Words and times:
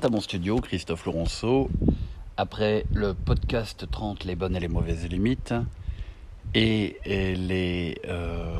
à 0.00 0.08
mon 0.08 0.22
studio, 0.22 0.56
Christophe 0.56 1.04
Laurenceau, 1.04 1.68
après 2.38 2.86
le 2.94 3.12
podcast 3.12 3.86
30 3.90 4.24
Les 4.24 4.34
bonnes 4.34 4.56
et 4.56 4.60
les 4.60 4.68
mauvaises 4.68 5.06
limites 5.06 5.52
et, 6.54 6.96
les 7.04 7.98
euh, 8.08 8.56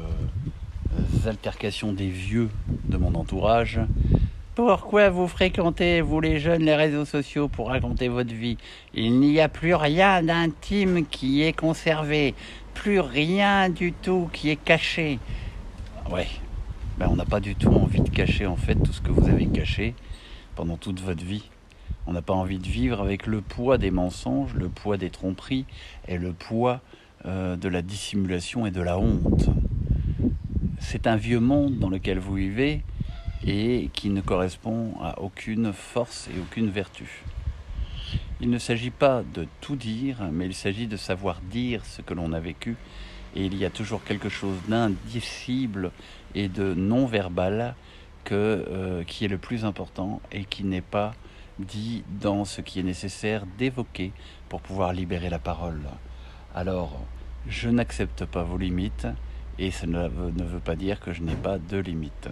altercations 1.25 1.95
des 1.95 2.09
vieux 2.09 2.51
de 2.85 2.99
mon 2.99 3.15
entourage. 3.15 3.81
Pourquoi 4.55 5.09
vous 5.09 5.27
fréquentez, 5.27 6.03
vous 6.03 6.21
les 6.21 6.39
jeunes, 6.39 6.65
les 6.65 6.77
réseaux 6.77 7.07
sociaux 7.07 7.49
pour 7.49 7.69
raconter 7.69 8.09
votre 8.09 8.35
vie? 8.35 8.59
Il 8.93 9.19
n'y 9.19 9.41
a 9.41 9.49
plus 9.49 9.75
rien 9.75 10.23
d'intime 10.23 11.07
qui 11.07 11.43
est 11.43 11.55
conservé, 11.55 12.35
plus 12.75 13.01
rien 13.01 13.71
du 13.71 13.95
tout 13.95 14.29
qui 14.35 14.51
est 14.51 14.63
caché. 14.63 15.19
Ouais, 16.11 16.29
ben 16.99 17.09
on 17.11 17.17
n'a 17.17 17.25
pas 17.25 17.41
du 17.41 17.55
tout 17.55 17.73
envie 17.73 18.03
de 18.03 18.11
cacher 18.11 18.45
en 18.45 18.57
fait 18.57 18.75
tout 18.75 18.93
ce 18.93 19.01
que 19.01 19.11
vous 19.11 19.31
avez 19.31 19.47
caché 19.47 19.95
pendant 20.55 20.77
toute 20.77 21.01
votre 21.01 21.25
vie. 21.25 21.49
On 22.07 22.13
n'a 22.13 22.23
pas 22.23 22.35
envie 22.35 22.59
de 22.59 22.67
vivre 22.67 23.01
avec 23.01 23.27
le 23.27 23.41
poids 23.41 23.79
des 23.79 23.91
mensonges, 23.91 24.55
le 24.55 24.69
poids 24.69 24.97
des 24.97 25.11
tromperies 25.11 25.67
et 26.09 26.19
le 26.19 26.33
poids 26.33 26.81
euh, 27.27 27.57
de 27.57 27.69
la 27.69 27.83
dissimulation 27.83 28.67
et 28.67 28.71
de 28.71 28.83
la 28.83 28.99
honte. 28.99 29.49
C'est 30.81 31.07
un 31.07 31.17
vieux 31.17 31.41
monde 31.41 31.79
dans 31.79 31.89
lequel 31.89 32.19
vous 32.19 32.35
vivez 32.35 32.83
et 33.47 33.91
qui 33.93 34.11
ne 34.11 34.21
correspond 34.21 34.95
à 35.01 35.21
aucune 35.21 35.73
force 35.73 36.29
et 36.29 36.41
aucune 36.41 36.71
vertu. 36.71 37.23
Il 38.41 38.51
ne 38.51 38.59
s'agit 38.59 38.91
pas 38.91 39.23
de 39.35 39.47
tout 39.61 39.77
dire, 39.77 40.19
mais 40.33 40.47
il 40.47 40.55
s'agit 40.55 40.89
de 40.89 40.97
savoir 40.97 41.41
dire 41.43 41.85
ce 41.85 42.03
que 42.03 42.15
l'on 42.15 42.33
a 42.33 42.41
vécu. 42.41 42.77
Et 43.37 43.47
il 43.47 43.57
y 43.57 43.65
a 43.65 43.71
toujours 43.71 44.03
quelque 44.03 44.29
chose 44.29 44.57
d'indicible 44.69 45.93
et 46.35 46.49
de 46.49 46.75
non-verbal 46.75 47.77
euh, 48.31 49.05
qui 49.05 49.25
est 49.25 49.29
le 49.29 49.39
plus 49.39 49.65
important 49.65 50.21
et 50.31 50.45
qui 50.45 50.65
n'est 50.65 50.81
pas 50.81 51.13
dit 51.59 52.05
dans 52.21 52.45
ce 52.45 52.61
qui 52.61 52.81
est 52.81 52.85
nécessaire 52.85 53.45
d'évoquer 53.59 54.13
pour 54.49 54.61
pouvoir 54.61 54.93
libérer 54.93 55.29
la 55.29 55.39
parole. 55.39 55.83
Alors, 56.55 57.01
je 57.47 57.69
n'accepte 57.69 58.25
pas 58.25 58.43
vos 58.43 58.57
limites 58.57 59.07
et 59.59 59.71
ça 59.71 59.87
ne 59.87 60.09
veut 60.09 60.61
pas 60.61 60.77
dire 60.77 61.01
que 61.01 61.13
je 61.13 61.23
n'ai 61.23 61.35
pas 61.35 61.59
de 61.59 61.79
limites. 61.79 62.29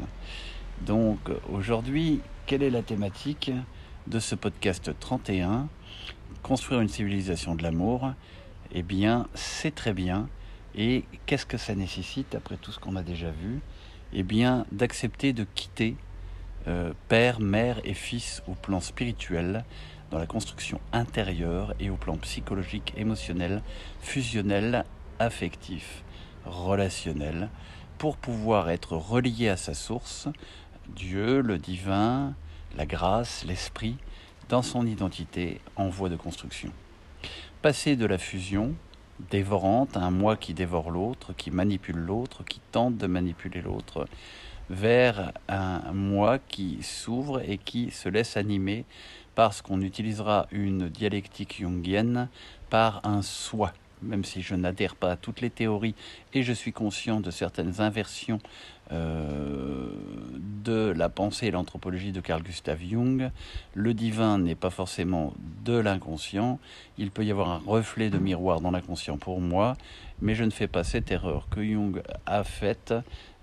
Donc, 0.83 1.19
aujourd'hui, 1.53 2.21
quelle 2.47 2.63
est 2.63 2.71
la 2.71 2.83
thématique 2.83 3.51
de 4.07 4.19
ce 4.19 4.35
podcast 4.35 4.91
31 4.99 5.69
Construire 6.43 6.81
une 6.81 6.89
civilisation 6.89 7.55
de 7.55 7.63
l'amour? 7.63 8.13
Eh 8.73 8.83
bien, 8.83 9.29
c'est 9.35 9.75
très 9.75 9.93
bien. 9.93 10.29
Et 10.75 11.05
qu'est-ce 11.27 11.47
que 11.47 11.59
ça 11.59 11.75
nécessite, 11.75 12.35
après 12.35 12.57
tout 12.57 12.73
ce 12.73 12.79
qu'on 12.79 12.97
a 12.97 13.03
déjà 13.03 13.31
vu? 13.31 13.61
Eh 14.13 14.23
bien, 14.23 14.67
d'accepter 14.73 15.33
de 15.33 15.45
quitter 15.55 15.97
euh, 16.69 16.93
père, 17.09 17.41
mère 17.41 17.81
et 17.85 17.95
fils 17.95 18.43
au 18.49 18.53
plan 18.53 18.81
spirituel, 18.81 19.65
dans 20.11 20.19
la 20.19 20.27
construction 20.27 20.81
intérieure 20.93 21.75
et 21.79 21.89
au 21.89 21.97
plan 21.97 22.17
psychologique, 22.17 22.93
émotionnel, 22.97 23.63
fusionnel, 24.01 24.85
affectif, 25.19 26.03
relationnel, 26.45 27.49
pour 27.99 28.17
pouvoir 28.17 28.71
être 28.71 28.97
relié 28.97 29.49
à 29.49 29.57
sa 29.57 29.75
source, 29.75 30.29
Dieu, 30.89 31.41
le 31.41 31.59
divin, 31.59 32.35
la 32.77 32.87
grâce, 32.87 33.45
l'esprit, 33.45 33.97
dans 34.49 34.63
son 34.63 34.87
identité 34.87 35.61
en 35.77 35.89
voie 35.89 36.09
de 36.09 36.17
construction. 36.17 36.73
Passer 37.63 37.95
de 37.95 38.07
la 38.07 38.19
fusion, 38.19 38.75
dévorante, 39.31 39.97
un 39.97 40.11
moi 40.11 40.37
qui 40.37 40.55
dévore 40.55 40.91
l'autre, 40.91 41.33
qui 41.37 41.51
manipule 41.51 41.99
l'autre, 41.99 42.45
qui 42.45 42.61
tente 42.73 42.97
de 42.97 43.07
manipuler 43.07 43.61
l'autre, 43.61 44.07
vers 44.71 45.33
un 45.49 45.93
moi 45.93 46.39
qui 46.39 46.79
s'ouvre 46.83 47.43
et 47.49 47.59
qui 47.59 47.91
se 47.91 48.09
laisse 48.09 48.37
animer 48.37 48.85
parce 49.35 49.63
qu'on 49.63 49.81
utilisera 49.81 50.47
une 50.51 50.89
dialectique 50.89 51.57
jungienne 51.59 52.29
par 52.69 53.01
un 53.05 53.23
soi 53.23 53.73
même 54.03 54.25
si 54.25 54.43
je 54.43 54.55
n'adhère 54.55 54.97
pas 54.97 55.13
à 55.13 55.17
toutes 55.17 55.41
les 55.41 55.51
théories 55.51 55.95
et 56.35 56.43
je 56.43 56.53
suis 56.53 56.73
conscient 56.73 57.21
de 57.21 57.31
certaines 57.31 57.81
inversions 57.81 58.41
euh, 58.93 59.89
de 60.65 60.93
la 60.97 61.09
pensée 61.09 61.47
et 61.47 61.51
l'anthropologie 61.51 62.13
de 62.13 62.21
Carl 62.21 62.43
Gustav 62.43 62.81
Jung, 62.81 63.31
le 63.75 63.95
divin 63.95 64.39
n'est 64.39 64.57
pas 64.57 64.71
forcément 64.71 65.33
de 65.65 65.79
l'inconscient, 65.79 66.59
il 66.99 67.11
peut 67.11 67.25
y 67.25 67.31
avoir 67.31 67.51
un 67.51 67.63
reflet 67.65 68.11
de 68.11 68.19
miroir 68.19 68.61
dans 68.61 68.73
l'inconscient 68.73 69.17
pour 69.17 69.41
moi, 69.41 69.77
mais 70.21 70.35
je 70.35 70.45
ne 70.45 70.51
fais 70.51 70.67
pas 70.67 70.83
cette 70.83 71.11
erreur 71.11 71.49
que 71.51 71.63
Jung 71.63 72.03
a 72.27 72.43
faite 72.43 72.95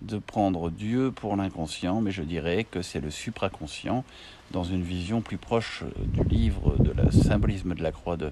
de 0.01 0.17
prendre 0.19 0.69
Dieu 0.69 1.11
pour 1.11 1.35
l'inconscient, 1.35 2.01
mais 2.01 2.11
je 2.11 2.23
dirais 2.23 2.63
que 2.63 2.81
c'est 2.81 2.99
le 2.99 3.09
supraconscient 3.09 4.03
dans 4.51 4.63
une 4.63 4.83
vision 4.83 5.21
plus 5.21 5.37
proche 5.37 5.83
du 5.97 6.23
livre 6.23 6.77
de 6.77 6.91
la 6.91 7.11
symbolisme 7.11 7.73
de 7.73 7.83
la 7.83 7.91
croix 7.91 8.17
de 8.17 8.31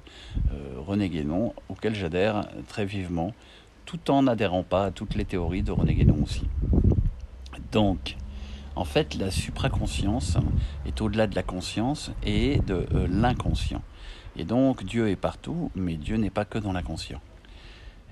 euh, 0.51 0.79
René 0.85 1.09
Guénon, 1.09 1.53
auquel 1.69 1.95
j'adhère 1.95 2.47
très 2.67 2.85
vivement, 2.85 3.33
tout 3.85 4.11
en 4.11 4.23
n'adhérant 4.23 4.63
pas 4.63 4.85
à 4.85 4.91
toutes 4.91 5.15
les 5.15 5.25
théories 5.25 5.63
de 5.63 5.71
René 5.71 5.95
Guénon 5.95 6.23
aussi. 6.23 6.47
Donc, 7.71 8.15
en 8.75 8.85
fait, 8.85 9.15
la 9.15 9.31
supraconscience 9.31 10.37
est 10.85 11.01
au-delà 11.01 11.27
de 11.27 11.35
la 11.35 11.43
conscience 11.43 12.11
et 12.23 12.59
de 12.67 12.85
euh, 12.93 13.07
l'inconscient. 13.09 13.81
Et 14.37 14.43
donc, 14.43 14.83
Dieu 14.83 15.09
est 15.09 15.15
partout, 15.15 15.71
mais 15.75 15.95
Dieu 15.95 16.17
n'est 16.17 16.29
pas 16.29 16.45
que 16.45 16.57
dans 16.57 16.73
l'inconscient. 16.73 17.21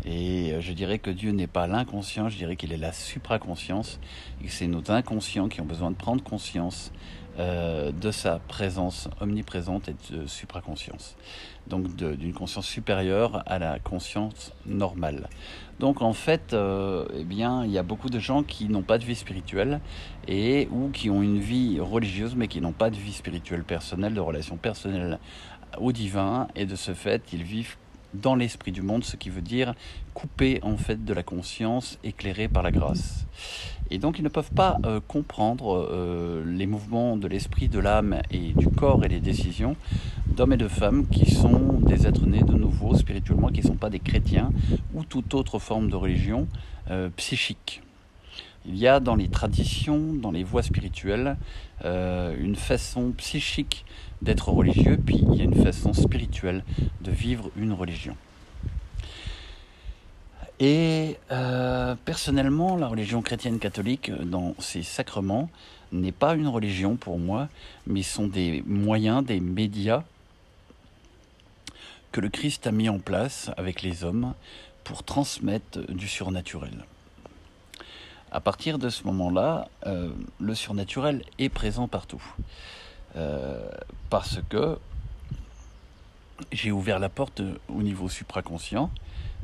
Et 0.06 0.52
euh, 0.52 0.62
je 0.62 0.74
dirais 0.74 1.00
que 1.00 1.10
Dieu 1.10 1.32
n'est 1.32 1.48
pas 1.48 1.68
l'inconscient, 1.68 2.30
je 2.30 2.38
dirais 2.38 2.56
qu'il 2.56 2.74
est 2.74 2.78
la 2.78 2.92
supraconscience, 2.92 4.00
et 4.44 4.50
c'est 4.50 4.68
nos 4.68 4.92
inconscients 4.92 5.48
qui 5.48 5.62
ont 5.62 5.66
besoin 5.66 5.92
de 5.92 5.96
prendre 5.96 6.24
conscience 6.24 6.92
euh, 7.40 7.92
de 7.92 8.12
sa 8.12 8.38
présence 8.38 9.10
omniprésente 9.20 9.90
et 9.90 9.96
de 10.12 10.28
supraconscience. 10.28 11.16
Donc 11.66 11.96
d'une 11.96 12.34
conscience 12.34 12.68
supérieure 12.68 13.42
à 13.48 13.58
la 13.58 13.80
conscience 13.80 14.54
normale. 14.68 15.30
Donc 15.80 16.04
en 16.04 16.14
fait, 16.14 16.54
euh, 16.54 17.08
eh 17.18 17.24
bien, 17.24 17.66
il 17.66 17.72
y 17.72 17.80
a 17.80 17.84
beaucoup 17.84 18.12
de 18.12 18.20
gens 18.20 18.44
qui 18.44 18.70
n'ont 18.70 18.84
pas 18.84 19.00
de 19.00 19.06
vie 19.06 19.16
spirituelle 19.16 19.80
et 20.28 20.68
ou 20.72 20.90
qui 20.90 21.10
ont 21.10 21.24
une 21.24 21.40
vie 21.40 21.80
religieuse 21.80 22.36
mais 22.36 22.48
qui 22.48 22.62
n'ont 22.62 22.72
pas 22.72 22.92
de 22.92 22.98
vie 22.98 23.14
spirituelle 23.14 23.64
personnelle, 23.64 24.14
de 24.14 24.20
relation 24.20 24.58
personnelle 24.58 25.18
au 25.80 25.92
divin 25.92 26.48
et 26.56 26.68
de 26.68 26.76
ce 26.76 26.94
fait, 26.94 27.34
ils 27.34 27.44
vivent 27.44 27.78
dans 28.14 28.36
l'esprit 28.36 28.72
du 28.72 28.82
monde, 28.82 29.04
ce 29.04 29.16
qui 29.16 29.30
veut 29.30 29.42
dire 29.42 29.76
couper 30.14 30.60
en 30.62 30.78
fait 30.78 31.04
de 31.04 31.14
la 31.14 31.24
conscience 31.24 31.98
éclairée 32.04 32.48
par 32.48 32.64
la 32.64 32.72
grâce. 32.72 33.26
Et 33.90 33.98
donc 33.98 34.20
ils 34.20 34.24
ne 34.24 34.30
peuvent 34.30 34.52
pas 34.52 34.78
euh, 34.86 35.00
comprendre 35.08 35.88
euh, 35.92 36.44
les 36.46 36.66
mouvements 36.66 37.18
de 37.18 37.28
l'esprit, 37.28 37.68
de 37.68 37.80
l'âme 37.80 38.22
et 38.32 38.54
du 38.54 38.70
corps 38.70 39.04
et 39.04 39.08
les 39.08 39.20
décisions 39.20 39.76
d'hommes 40.28 40.54
et 40.54 40.58
de 40.58 40.68
femmes 40.68 41.08
qui 41.08 41.30
sont 41.30 41.80
des 41.80 42.08
êtres 42.08 42.26
nés 42.26 42.44
de 42.44 42.54
nouveau 42.54 42.96
spirituellement, 42.96 43.50
qui 43.50 43.62
ne 43.62 43.68
sont 43.68 43.76
pas 43.76 43.90
des 43.90 44.00
chrétiens 44.00 44.52
ou 44.94 45.04
toute 45.04 45.34
autre 45.34 45.60
forme 45.60 45.90
de 45.90 45.96
religion 45.96 46.48
euh, 46.90 47.10
psychique. 47.18 47.82
Il 48.66 48.78
y 48.78 48.88
a 48.88 49.00
dans 49.00 49.16
les 49.16 49.28
traditions, 49.28 50.14
dans 50.14 50.32
les 50.32 50.44
voies 50.44 50.64
spirituelles, 50.64 51.38
une 51.84 52.56
façon 52.56 53.12
psychique 53.12 53.86
d'être 54.22 54.50
religieux, 54.50 54.98
puis 54.98 55.18
il 55.18 55.36
y 55.36 55.42
a 55.42 55.44
une 55.44 55.64
façon 55.64 55.92
spirituelle 55.92 56.64
de 57.02 57.12
vivre 57.12 57.52
une 57.58 57.74
religion. 57.74 58.16
Et 60.60 61.18
euh, 61.32 61.96
personnellement, 62.06 62.78
la 62.78 62.88
religion 62.88 63.22
chrétienne 63.22 63.60
catholique, 63.60 64.10
euh, 64.10 64.24
dans 64.24 64.56
ses 64.60 64.84
sacrements, 64.84 65.50
n'est 65.92 66.14
pas 66.14 66.36
une 66.36 66.48
religion 66.48 66.96
pour 66.96 67.20
moi, 67.20 67.50
mais 67.86 68.02
sont 68.02 68.28
des 68.28 68.64
moyens, 68.66 69.26
des 69.26 69.40
médias 69.40 70.04
que 72.12 72.22
le 72.22 72.30
Christ 72.30 72.66
a 72.68 72.72
mis 72.72 72.88
en 72.88 73.00
place 73.00 73.52
avec 73.58 73.82
les 73.82 74.04
hommes 74.04 74.34
pour 74.84 75.04
transmettre 75.04 75.80
du 75.92 76.08
surnaturel. 76.08 76.86
À 78.34 78.42
partir 78.42 78.80
de 78.80 78.90
ce 78.90 79.04
moment-là, 79.06 79.70
euh, 79.86 80.10
le 80.42 80.56
surnaturel 80.56 81.24
est 81.40 81.50
présent 81.50 81.88
partout. 81.88 82.24
parce 84.10 84.40
que 84.50 84.78
j'ai 86.52 86.72
ouvert 86.72 87.00
la 87.00 87.10
porte 87.10 87.42
au 87.70 87.82
niveau 87.82 88.10
supraconscient 88.10 88.90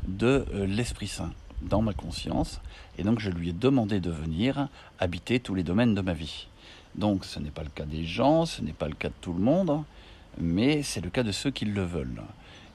de 0.07 0.45
euh, 0.53 0.65
l'Esprit 0.65 1.07
Saint 1.07 1.31
dans 1.61 1.81
ma 1.81 1.93
conscience, 1.93 2.61
et 2.97 3.03
donc 3.03 3.19
je 3.19 3.29
lui 3.29 3.49
ai 3.49 3.53
demandé 3.53 3.99
de 3.99 4.09
venir 4.09 4.69
habiter 4.99 5.39
tous 5.39 5.55
les 5.55 5.63
domaines 5.63 5.93
de 5.93 6.01
ma 6.01 6.13
vie. 6.13 6.47
Donc 6.95 7.25
ce 7.25 7.39
n'est 7.39 7.51
pas 7.51 7.63
le 7.63 7.69
cas 7.69 7.85
des 7.85 8.05
gens, 8.05 8.45
ce 8.45 8.61
n'est 8.61 8.73
pas 8.73 8.87
le 8.87 8.95
cas 8.95 9.09
de 9.09 9.13
tout 9.21 9.33
le 9.33 9.39
monde, 9.39 9.83
mais 10.39 10.83
c'est 10.83 11.01
le 11.01 11.09
cas 11.09 11.23
de 11.23 11.31
ceux 11.31 11.51
qui 11.51 11.65
le 11.65 11.83
veulent. 11.83 12.23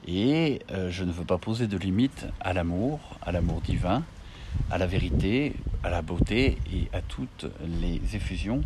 Et 0.07 0.61
euh, 0.71 0.91
je 0.91 1.03
ne 1.03 1.11
veux 1.11 1.25
pas 1.25 1.39
poser 1.39 1.67
de 1.67 1.77
limite 1.77 2.27
à 2.39 2.53
l'amour, 2.53 2.99
à 3.23 3.31
l'amour 3.31 3.61
divin, 3.61 4.03
à 4.71 4.77
la 4.77 4.87
vérité, 4.87 5.53
à 5.83 5.89
la 5.89 6.01
beauté 6.01 6.57
et 6.73 6.87
à 6.93 7.01
toutes 7.01 7.45
les 7.81 8.15
effusions, 8.15 8.61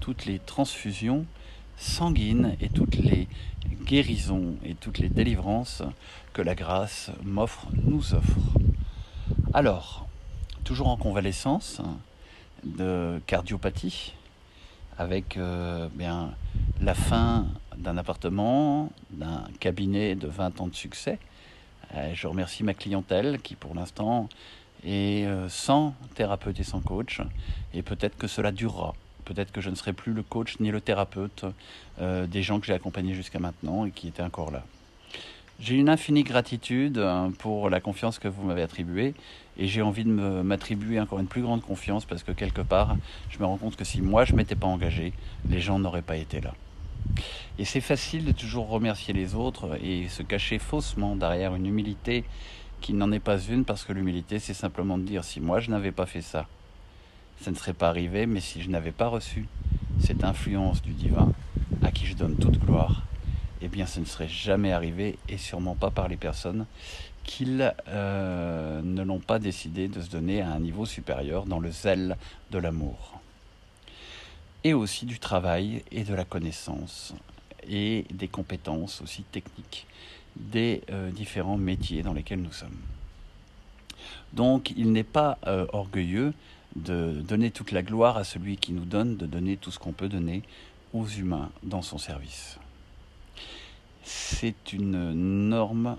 toutes 0.00 0.26
les 0.26 0.38
transfusions 0.38 1.26
sanguines 1.76 2.56
et 2.60 2.68
toutes 2.68 2.96
les 2.96 3.28
guérisons 3.84 4.56
et 4.64 4.74
toutes 4.74 4.98
les 4.98 5.08
délivrances 5.08 5.82
que 6.32 6.42
la 6.42 6.54
grâce 6.54 7.10
m'offre, 7.24 7.68
nous 7.84 8.14
offre. 8.14 8.38
Alors, 9.54 10.06
toujours 10.64 10.88
en 10.88 10.96
convalescence 10.96 11.80
de 12.64 13.20
cardiopathie, 13.26 14.14
avec 14.98 15.36
euh, 15.36 15.88
bien, 15.94 16.34
la 16.80 16.94
fin 16.94 17.46
d'un 17.76 17.96
appartement, 17.96 18.90
d'un 19.10 19.44
cabinet 19.60 20.16
de 20.16 20.26
20 20.26 20.60
ans 20.60 20.66
de 20.66 20.74
succès. 20.74 21.18
Euh, 21.94 22.12
je 22.14 22.26
remercie 22.26 22.64
ma 22.64 22.74
clientèle 22.74 23.40
qui 23.40 23.54
pour 23.54 23.74
l'instant 23.74 24.28
est 24.84 25.26
euh, 25.26 25.48
sans 25.48 25.94
thérapeute 26.14 26.58
et 26.60 26.64
sans 26.64 26.80
coach. 26.80 27.20
Et 27.74 27.82
peut-être 27.82 28.16
que 28.16 28.26
cela 28.26 28.52
durera. 28.52 28.94
Peut-être 29.24 29.52
que 29.52 29.60
je 29.60 29.70
ne 29.70 29.74
serai 29.74 29.92
plus 29.92 30.12
le 30.12 30.22
coach 30.22 30.58
ni 30.60 30.70
le 30.70 30.80
thérapeute 30.80 31.44
euh, 32.00 32.26
des 32.26 32.42
gens 32.42 32.60
que 32.60 32.66
j'ai 32.66 32.72
accompagnés 32.72 33.14
jusqu'à 33.14 33.38
maintenant 33.38 33.84
et 33.84 33.90
qui 33.90 34.08
étaient 34.08 34.22
encore 34.22 34.50
là. 34.50 34.64
J'ai 35.60 35.74
une 35.74 35.88
infinie 35.88 36.22
gratitude 36.22 36.98
hein, 36.98 37.32
pour 37.36 37.68
la 37.68 37.80
confiance 37.80 38.20
que 38.20 38.28
vous 38.28 38.44
m'avez 38.44 38.62
attribuée 38.62 39.14
et 39.58 39.66
j'ai 39.66 39.82
envie 39.82 40.04
de 40.04 40.10
m'attribuer 40.10 41.00
encore 41.00 41.18
une 41.18 41.26
plus 41.26 41.42
grande 41.42 41.62
confiance 41.62 42.04
parce 42.04 42.22
que 42.22 42.30
quelque 42.30 42.62
part, 42.62 42.96
je 43.28 43.40
me 43.40 43.44
rends 43.44 43.56
compte 43.56 43.74
que 43.74 43.84
si 43.84 44.00
moi 44.00 44.24
je 44.24 44.34
m'étais 44.34 44.54
pas 44.54 44.68
engagé, 44.68 45.12
les 45.48 45.60
gens 45.60 45.80
n'auraient 45.80 46.00
pas 46.00 46.16
été 46.16 46.40
là. 46.40 46.54
Et 47.58 47.64
c'est 47.64 47.80
facile 47.80 48.24
de 48.24 48.32
toujours 48.32 48.68
remercier 48.68 49.12
les 49.12 49.34
autres 49.34 49.78
et 49.82 50.08
se 50.08 50.22
cacher 50.22 50.58
faussement 50.58 51.16
derrière 51.16 51.54
une 51.54 51.66
humilité 51.66 52.24
qui 52.80 52.92
n'en 52.92 53.12
est 53.12 53.20
pas 53.20 53.38
une 53.38 53.64
parce 53.64 53.84
que 53.84 53.92
l'humilité 53.92 54.38
c'est 54.38 54.54
simplement 54.54 54.98
de 54.98 55.02
dire 55.02 55.24
si 55.24 55.40
moi 55.40 55.60
je 55.60 55.70
n'avais 55.70 55.92
pas 55.92 56.06
fait 56.06 56.22
ça, 56.22 56.46
ça 57.40 57.50
ne 57.50 57.56
serait 57.56 57.72
pas 57.72 57.88
arrivé, 57.88 58.26
mais 58.26 58.40
si 58.40 58.62
je 58.62 58.70
n'avais 58.70 58.92
pas 58.92 59.08
reçu 59.08 59.46
cette 60.00 60.24
influence 60.24 60.82
du 60.82 60.92
divin 60.92 61.32
à 61.82 61.90
qui 61.90 62.06
je 62.06 62.14
donne 62.14 62.36
toute 62.36 62.58
gloire, 62.58 63.02
eh 63.60 63.68
bien 63.68 63.86
ce 63.86 64.00
ne 64.00 64.04
serait 64.04 64.28
jamais 64.28 64.72
arrivé 64.72 65.18
et 65.28 65.38
sûrement 65.38 65.74
pas 65.74 65.90
par 65.90 66.08
les 66.08 66.16
personnes 66.16 66.66
qui 67.24 67.58
euh, 67.88 68.80
ne 68.82 69.02
l'ont 69.02 69.20
pas 69.20 69.38
décidé 69.38 69.86
de 69.88 70.00
se 70.00 70.08
donner 70.08 70.40
à 70.40 70.50
un 70.50 70.60
niveau 70.60 70.86
supérieur 70.86 71.44
dans 71.44 71.60
le 71.60 71.70
zèle 71.70 72.16
de 72.50 72.58
l'amour. 72.58 73.20
Et 74.64 74.72
aussi 74.72 75.04
du 75.04 75.18
travail 75.18 75.84
et 75.92 76.04
de 76.04 76.14
la 76.14 76.24
connaissance 76.24 77.14
et 77.68 78.06
des 78.10 78.28
compétences 78.28 79.02
aussi 79.02 79.22
techniques 79.24 79.86
des 80.38 80.82
euh, 80.90 81.10
différents 81.10 81.58
métiers 81.58 82.02
dans 82.02 82.12
lesquels 82.12 82.40
nous 82.40 82.52
sommes. 82.52 82.76
Donc 84.32 84.72
il 84.76 84.92
n'est 84.92 85.04
pas 85.04 85.38
euh, 85.46 85.66
orgueilleux 85.72 86.32
de 86.76 87.20
donner 87.26 87.50
toute 87.50 87.72
la 87.72 87.82
gloire 87.82 88.16
à 88.16 88.24
celui 88.24 88.56
qui 88.56 88.72
nous 88.72 88.84
donne, 88.84 89.16
de 89.16 89.26
donner 89.26 89.56
tout 89.56 89.70
ce 89.70 89.78
qu'on 89.78 89.92
peut 89.92 90.08
donner 90.08 90.42
aux 90.92 91.06
humains 91.06 91.50
dans 91.62 91.82
son 91.82 91.98
service. 91.98 92.58
C'est 94.04 94.72
une 94.72 95.12
norme 95.48 95.98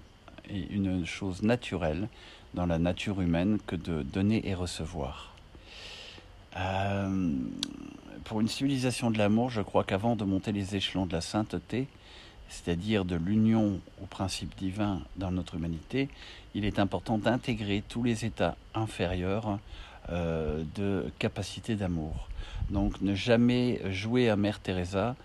et 0.50 0.68
une 0.72 1.06
chose 1.06 1.44
naturelle 1.44 2.08
dans 2.54 2.66
la 2.66 2.80
nature 2.80 3.22
humaine 3.22 3.60
que 3.68 3.76
de 3.76 4.02
donner 4.02 4.48
et 4.48 4.56
recevoir. 4.56 5.36
Euh, 6.58 7.34
pour 8.24 8.42
une 8.42 8.48
civilisation 8.48 9.12
de 9.12 9.18
l'amour, 9.18 9.50
je 9.50 9.62
crois 9.62 9.84
qu'avant 9.84 10.16
de 10.16 10.24
monter 10.24 10.52
les 10.52 10.76
échelons 10.76 11.06
de 11.06 11.14
la 11.14 11.22
sainteté, 11.22 11.88
c'est-à-dire 12.50 13.06
de 13.06 13.16
l'union 13.16 13.80
au 14.02 14.06
principe 14.06 14.56
divin 14.58 15.02
dans 15.16 15.32
notre 15.32 15.56
humanité, 15.56 16.10
il 16.56 16.66
est 16.66 16.80
important 16.80 17.18
d'intégrer 17.18 17.84
tous 17.88 18.04
les 18.04 18.26
états 18.26 18.56
inférieurs 18.74 19.60
euh, 20.10 20.64
de 20.76 21.12
capacité 21.20 21.76
d'amour. 21.76 22.28
Donc 22.72 23.02
ne 23.02 23.14
jamais 23.14 23.80
jouer 23.92 24.30
à 24.30 24.36
Mère 24.36 24.60
Teresa. 24.60 25.16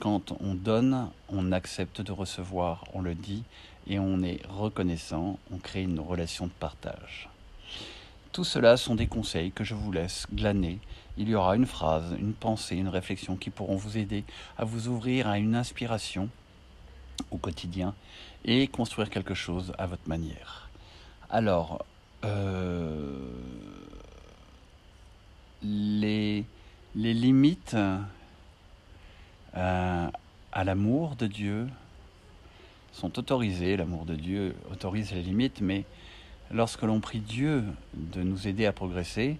Quand 0.00 0.32
on 0.40 0.54
donne, 0.54 1.08
on 1.30 1.52
accepte 1.52 2.00
de 2.00 2.12
recevoir, 2.12 2.84
on 2.92 3.00
le 3.00 3.14
dit, 3.14 3.44
et 3.86 3.98
on 3.98 4.22
est 4.22 4.40
reconnaissant, 4.48 5.38
on 5.52 5.58
crée 5.58 5.82
une 5.82 6.00
relation 6.00 6.46
de 6.46 6.52
partage. 6.52 7.28
Tout 8.32 8.44
cela 8.44 8.76
sont 8.76 8.96
des 8.96 9.06
conseils 9.06 9.52
que 9.52 9.64
je 9.64 9.74
vous 9.74 9.92
laisse 9.92 10.26
glaner. 10.34 10.78
Il 11.16 11.28
y 11.28 11.34
aura 11.34 11.54
une 11.54 11.66
phrase, 11.66 12.16
une 12.18 12.32
pensée, 12.32 12.76
une 12.76 12.88
réflexion 12.88 13.36
qui 13.36 13.50
pourront 13.50 13.76
vous 13.76 13.96
aider 13.96 14.24
à 14.58 14.64
vous 14.64 14.88
ouvrir 14.88 15.28
à 15.28 15.38
une 15.38 15.54
inspiration 15.54 16.28
au 17.30 17.36
quotidien 17.36 17.94
et 18.44 18.66
construire 18.68 19.10
quelque 19.10 19.34
chose 19.34 19.72
à 19.78 19.86
votre 19.86 20.08
manière. 20.08 20.68
Alors, 21.30 21.84
euh, 22.24 23.18
les, 25.62 26.44
limites 26.94 27.76
euh, 29.56 30.08
à 30.52 30.64
l'amour 30.64 31.16
de 31.16 31.26
Dieu 31.26 31.66
sont 32.92 33.18
autorisées. 33.18 33.76
L'amour 33.76 34.04
de 34.04 34.14
Dieu 34.14 34.54
autorise 34.70 35.12
les 35.12 35.22
limites, 35.22 35.60
mais 35.60 35.84
lorsque 36.50 36.82
l'on 36.82 37.00
prie 37.00 37.20
Dieu 37.20 37.64
de 37.94 38.22
nous 38.22 38.46
aider 38.46 38.66
à 38.66 38.72
progresser, 38.72 39.38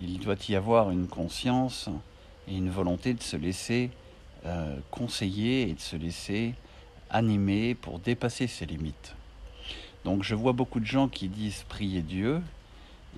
il 0.00 0.18
doit 0.18 0.36
y 0.48 0.54
avoir 0.54 0.90
une 0.90 1.06
conscience 1.06 1.88
et 2.48 2.56
une 2.56 2.70
volonté 2.70 3.14
de 3.14 3.22
se 3.22 3.36
laisser 3.36 3.90
euh, 4.44 4.76
conseiller 4.90 5.70
et 5.70 5.74
de 5.74 5.80
se 5.80 5.96
laisser 5.96 6.54
animé 7.10 7.74
pour 7.74 7.98
dépasser 7.98 8.46
ses 8.46 8.66
limites. 8.66 9.14
Donc 10.04 10.22
je 10.22 10.34
vois 10.34 10.52
beaucoup 10.52 10.80
de 10.80 10.86
gens 10.86 11.08
qui 11.08 11.28
disent 11.28 11.64
prier 11.68 12.02
Dieu 12.02 12.42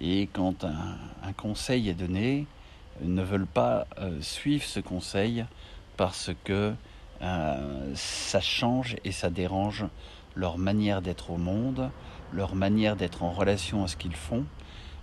et 0.01 0.29
quand 0.33 0.65
un, 0.65 1.33
conseil 1.33 1.89
est 1.89 1.95
donné, 1.95 2.47
ne 3.03 3.23
veulent 3.23 3.47
pas 3.47 3.87
euh, 3.99 4.21
suivre 4.21 4.65
ce 4.65 4.81
conseil 4.81 5.45
parce 5.97 6.31
que 6.45 6.75
euh, 7.23 7.93
ça 7.95 8.41
change 8.41 8.97
et 9.05 9.13
ça 9.13 9.31
dérange 9.31 9.87
leur 10.35 10.59
manière 10.59 11.03
d'être 11.03 11.31
au 11.31 11.39
monde, 11.39 11.91
leur 12.33 12.55
manière 12.55 12.97
d'être 12.97 13.23
en 13.23 13.33
relation 13.33 13.85
à 13.85 13.89
ce 13.89 13.97
qu'ils 13.97 14.17
font, 14.17 14.45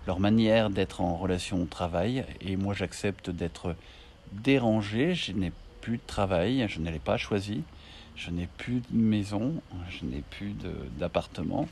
leur 0.05 0.19
manière 0.19 0.69
d'être 0.69 1.01
en 1.01 1.15
relation 1.15 1.61
au 1.61 1.65
travail. 1.65 2.23
Et 2.41 2.55
moi 2.55 2.73
j'accepte 2.73 3.29
d'être 3.29 3.75
dérangé, 4.31 5.15
je 5.15 5.31
n'ai 5.31 5.51
plus 5.81 5.97
de 5.97 6.03
travail, 6.05 6.65
je 6.69 6.79
ne 6.79 6.89
l'ai 6.91 6.99
pas 6.99 7.17
choisi. 7.17 7.63
Je 8.15 8.29
n'ai 8.29 8.47
plus 8.57 8.81
de 8.89 8.97
maison, 8.97 9.53
je 9.89 10.05
n'ai 10.05 10.23
plus 10.29 10.53
d'appartement. 10.97 11.67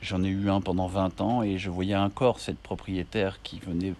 J'en 0.00 0.22
ai 0.24 0.28
eu 0.28 0.50
un 0.50 0.60
pendant 0.60 0.86
20 0.86 1.20
ans 1.20 1.42
et 1.42 1.58
je 1.58 1.70
voyais 1.70 1.96
encore 1.96 2.40
cette 2.40 2.58
propriétaire 2.58 3.40
qui 3.42 3.58
venait 3.58 3.94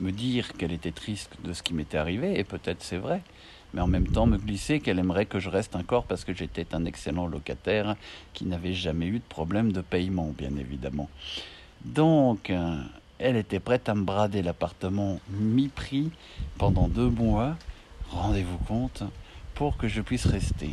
me 0.00 0.12
dire 0.12 0.52
qu'elle 0.54 0.72
était 0.72 0.92
triste 0.92 1.36
de 1.44 1.52
ce 1.52 1.62
qui 1.62 1.74
m'était 1.74 1.98
arrivé, 1.98 2.38
et 2.38 2.44
peut-être 2.44 2.82
c'est 2.82 2.96
vrai, 2.96 3.22
mais 3.72 3.80
en 3.80 3.86
même 3.86 4.06
temps 4.06 4.26
me 4.26 4.38
glisser 4.38 4.80
qu'elle 4.80 4.98
aimerait 4.98 5.26
que 5.26 5.38
je 5.38 5.48
reste 5.48 5.76
encore 5.76 6.04
parce 6.04 6.24
que 6.24 6.34
j'étais 6.34 6.74
un 6.74 6.84
excellent 6.84 7.26
locataire 7.26 7.96
qui 8.32 8.44
n'avait 8.44 8.72
jamais 8.72 9.06
eu 9.06 9.18
de 9.18 9.28
problème 9.28 9.72
de 9.72 9.80
paiement, 9.80 10.32
bien 10.36 10.56
évidemment. 10.56 11.08
Donc, 11.84 12.50
euh, 12.50 12.76
elle 13.18 13.36
était 13.36 13.60
prête 13.60 13.88
à 13.88 13.94
me 13.94 14.02
brader 14.02 14.42
l'appartement 14.42 15.20
mi-prix 15.28 16.10
pendant 16.58 16.88
deux 16.88 17.10
mois, 17.10 17.56
rendez-vous 18.10 18.58
compte, 18.58 19.04
pour 19.54 19.76
que 19.76 19.88
je 19.88 20.00
puisse 20.00 20.26
rester. 20.26 20.70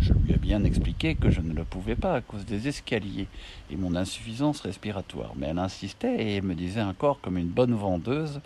Je 0.00 0.12
lui 0.12 0.32
ai 0.32 0.36
bien 0.36 0.64
expliqué 0.64 1.14
que 1.14 1.30
je 1.30 1.40
ne 1.40 1.54
le 1.54 1.64
pouvais 1.64 1.96
pas 1.96 2.14
à 2.14 2.20
cause 2.20 2.44
des 2.44 2.68
escaliers 2.68 3.26
et 3.70 3.76
mon 3.76 3.96
insuffisance 3.96 4.60
respiratoire. 4.60 5.32
Mais 5.36 5.46
elle 5.48 5.58
insistait 5.58 6.34
et 6.34 6.40
me 6.40 6.54
disait 6.54 6.82
encore 6.82 7.20
comme 7.20 7.38
une 7.38 7.48
bonne 7.48 7.74
vendeuse 7.74 8.40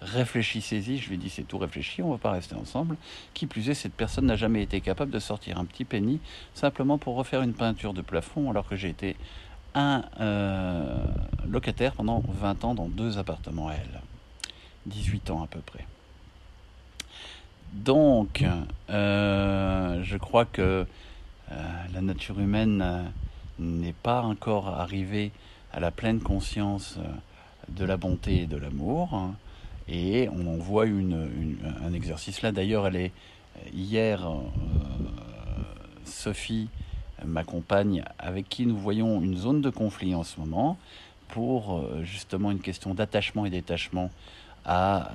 réfléchissez-y. 0.00 0.98
Je 0.98 1.10
lui 1.10 1.16
ai 1.24 1.28
c'est 1.28 1.42
tout 1.42 1.58
réfléchi, 1.58 2.02
on 2.02 2.08
ne 2.08 2.12
va 2.12 2.18
pas 2.18 2.30
rester 2.32 2.54
ensemble. 2.54 2.96
Qui 3.34 3.46
plus 3.46 3.68
est, 3.70 3.74
cette 3.74 3.94
personne 3.94 4.26
n'a 4.26 4.36
jamais 4.36 4.62
été 4.62 4.80
capable 4.80 5.10
de 5.10 5.18
sortir 5.18 5.58
un 5.58 5.64
petit 5.64 5.84
penny 5.84 6.20
simplement 6.54 6.98
pour 6.98 7.16
refaire 7.16 7.42
une 7.42 7.54
peinture 7.54 7.94
de 7.94 8.02
plafond 8.02 8.50
alors 8.50 8.68
que 8.68 8.76
j'ai 8.76 8.88
été 8.88 9.16
un 9.74 10.04
euh, 10.20 11.04
locataire 11.46 11.92
pendant 11.92 12.22
20 12.26 12.64
ans 12.64 12.74
dans 12.74 12.88
deux 12.88 13.18
appartements 13.18 13.68
à 13.68 13.74
elle. 13.74 14.00
18 14.86 15.30
ans 15.30 15.42
à 15.42 15.46
peu 15.46 15.60
près. 15.60 15.84
Donc, 17.72 18.44
euh, 18.88 20.02
je 20.02 20.16
crois 20.16 20.46
que 20.46 20.86
euh, 21.52 21.54
la 21.92 22.00
nature 22.00 22.40
humaine 22.40 22.80
euh, 22.82 23.02
n'est 23.58 23.92
pas 23.92 24.22
encore 24.22 24.68
arrivée 24.68 25.32
à 25.72 25.80
la 25.80 25.90
pleine 25.90 26.20
conscience 26.20 26.98
de 27.68 27.84
la 27.84 27.98
bonté 27.98 28.42
et 28.42 28.46
de 28.46 28.56
l'amour. 28.56 29.32
Et 29.86 30.28
on 30.30 30.46
en 30.46 30.56
voit 30.56 30.84
un 30.84 31.92
exercice 31.92 32.42
là. 32.42 32.52
D'ailleurs, 32.52 32.86
elle 32.86 32.96
est 32.96 33.12
hier, 33.74 34.26
Sophie, 36.04 36.68
ma 37.24 37.44
compagne, 37.44 38.02
avec 38.18 38.48
qui 38.48 38.66
nous 38.66 38.76
voyons 38.76 39.20
une 39.20 39.36
zone 39.36 39.60
de 39.60 39.70
conflit 39.70 40.14
en 40.14 40.24
ce 40.24 40.40
moment 40.40 40.78
pour 41.28 41.84
justement 42.02 42.50
une 42.50 42.60
question 42.60 42.94
d'attachement 42.94 43.44
et 43.44 43.50
détachement 43.50 44.10
à 44.64 45.10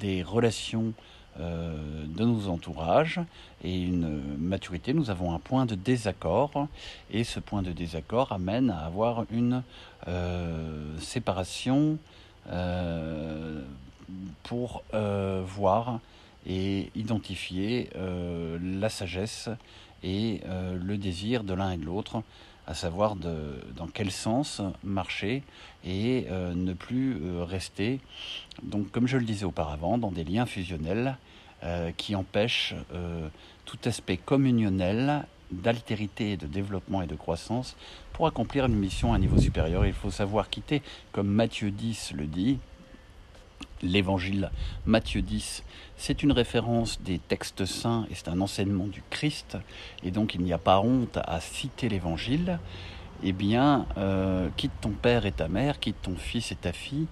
des 0.00 0.22
relations 0.22 0.92
de 1.38 2.24
nos 2.24 2.48
entourages 2.48 3.20
et 3.64 3.80
une 3.80 4.20
maturité, 4.38 4.92
nous 4.92 5.10
avons 5.10 5.34
un 5.34 5.38
point 5.38 5.66
de 5.66 5.74
désaccord 5.74 6.68
et 7.10 7.24
ce 7.24 7.40
point 7.40 7.62
de 7.62 7.72
désaccord 7.72 8.32
amène 8.32 8.70
à 8.70 8.84
avoir 8.84 9.24
une 9.30 9.62
euh, 10.08 10.98
séparation 10.98 11.98
euh, 12.50 13.62
pour 14.42 14.82
voir 14.92 16.00
et 16.46 16.90
identifier 16.96 17.88
la 17.94 18.88
sagesse 18.88 19.48
et 20.02 20.40
le 20.48 20.98
désir 20.98 21.44
de 21.44 21.54
l'un 21.54 21.70
et 21.70 21.76
de 21.76 21.84
l'autre 21.84 22.22
à 22.66 22.74
savoir 22.74 23.16
dans 23.16 23.86
quel 23.92 24.10
sens 24.10 24.62
marcher 24.84 25.42
et 25.84 26.26
euh, 26.30 26.54
ne 26.54 26.72
plus 26.72 27.16
euh, 27.20 27.44
rester, 27.44 28.00
donc 28.62 28.90
comme 28.90 29.06
je 29.06 29.16
le 29.16 29.24
disais 29.24 29.44
auparavant, 29.44 29.98
dans 29.98 30.12
des 30.12 30.24
liens 30.24 30.46
fusionnels 30.46 31.16
qui 31.96 32.16
empêche 32.16 32.74
tout 33.66 33.78
aspect 33.84 34.16
communionnel 34.16 35.24
d'altérité, 35.52 36.36
de 36.36 36.46
développement 36.46 37.02
et 37.02 37.06
de 37.06 37.14
croissance 37.14 37.76
pour 38.12 38.26
accomplir 38.26 38.66
une 38.66 38.74
mission 38.74 39.12
à 39.12 39.16
un 39.16 39.18
niveau 39.18 39.38
supérieur. 39.38 39.86
Il 39.86 39.92
faut 39.92 40.10
savoir 40.10 40.50
quitter, 40.50 40.82
comme 41.12 41.28
Matthieu 41.28 41.70
10 41.70 42.14
le 42.16 42.26
dit, 42.26 42.58
l'évangile 43.82 44.50
Matthieu 44.86 45.22
10, 45.22 45.64
c'est 45.96 46.22
une 46.22 46.32
référence 46.32 47.00
des 47.02 47.18
textes 47.18 47.64
saints 47.64 48.06
et 48.10 48.14
c'est 48.14 48.28
un 48.28 48.40
enseignement 48.40 48.86
du 48.86 49.02
Christ, 49.10 49.56
et 50.02 50.10
donc 50.10 50.34
il 50.34 50.40
n'y 50.42 50.52
a 50.52 50.58
pas 50.58 50.80
honte 50.80 51.18
à 51.24 51.40
citer 51.40 51.88
l'évangile. 51.88 52.58
Eh 53.24 53.32
bien, 53.32 53.86
euh, 53.98 54.48
quitte 54.56 54.72
ton 54.80 54.90
père 54.90 55.26
et 55.26 55.32
ta 55.32 55.46
mère, 55.46 55.78
quitte 55.78 56.02
ton 56.02 56.16
fils 56.16 56.50
et 56.50 56.56
ta 56.56 56.72
fille, 56.72 57.06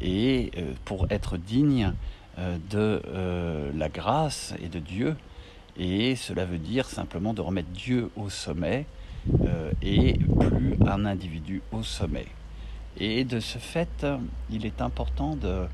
et 0.00 0.52
euh, 0.56 0.72
pour 0.84 1.06
être 1.10 1.36
digne 1.36 1.92
euh, 2.38 2.58
de 2.70 3.02
la 3.76 3.88
grâce 3.88 4.54
et 4.62 4.68
de 4.68 4.78
Dieu, 4.78 5.16
et 5.76 6.14
cela 6.14 6.44
veut 6.44 6.58
dire 6.58 6.86
simplement 6.86 7.34
de 7.34 7.40
remettre 7.40 7.70
Dieu 7.70 8.10
au 8.16 8.30
sommet 8.30 8.86
et 9.82 10.18
plus 10.38 10.76
un 10.86 11.04
individu 11.04 11.62
au 11.72 11.82
sommet. 11.82 12.26
Et 12.98 13.24
de 13.24 13.40
ce 13.40 13.58
fait, 13.58 14.06
il 14.50 14.64
est 14.64 14.80
important 14.80 15.34
de 15.34 15.66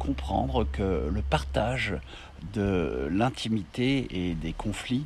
comprendre 0.00 0.66
que 0.72 1.08
le 1.12 1.22
partage 1.22 1.94
de 2.54 3.06
l'intimité 3.12 4.08
et 4.10 4.34
des 4.34 4.54
conflits 4.54 5.04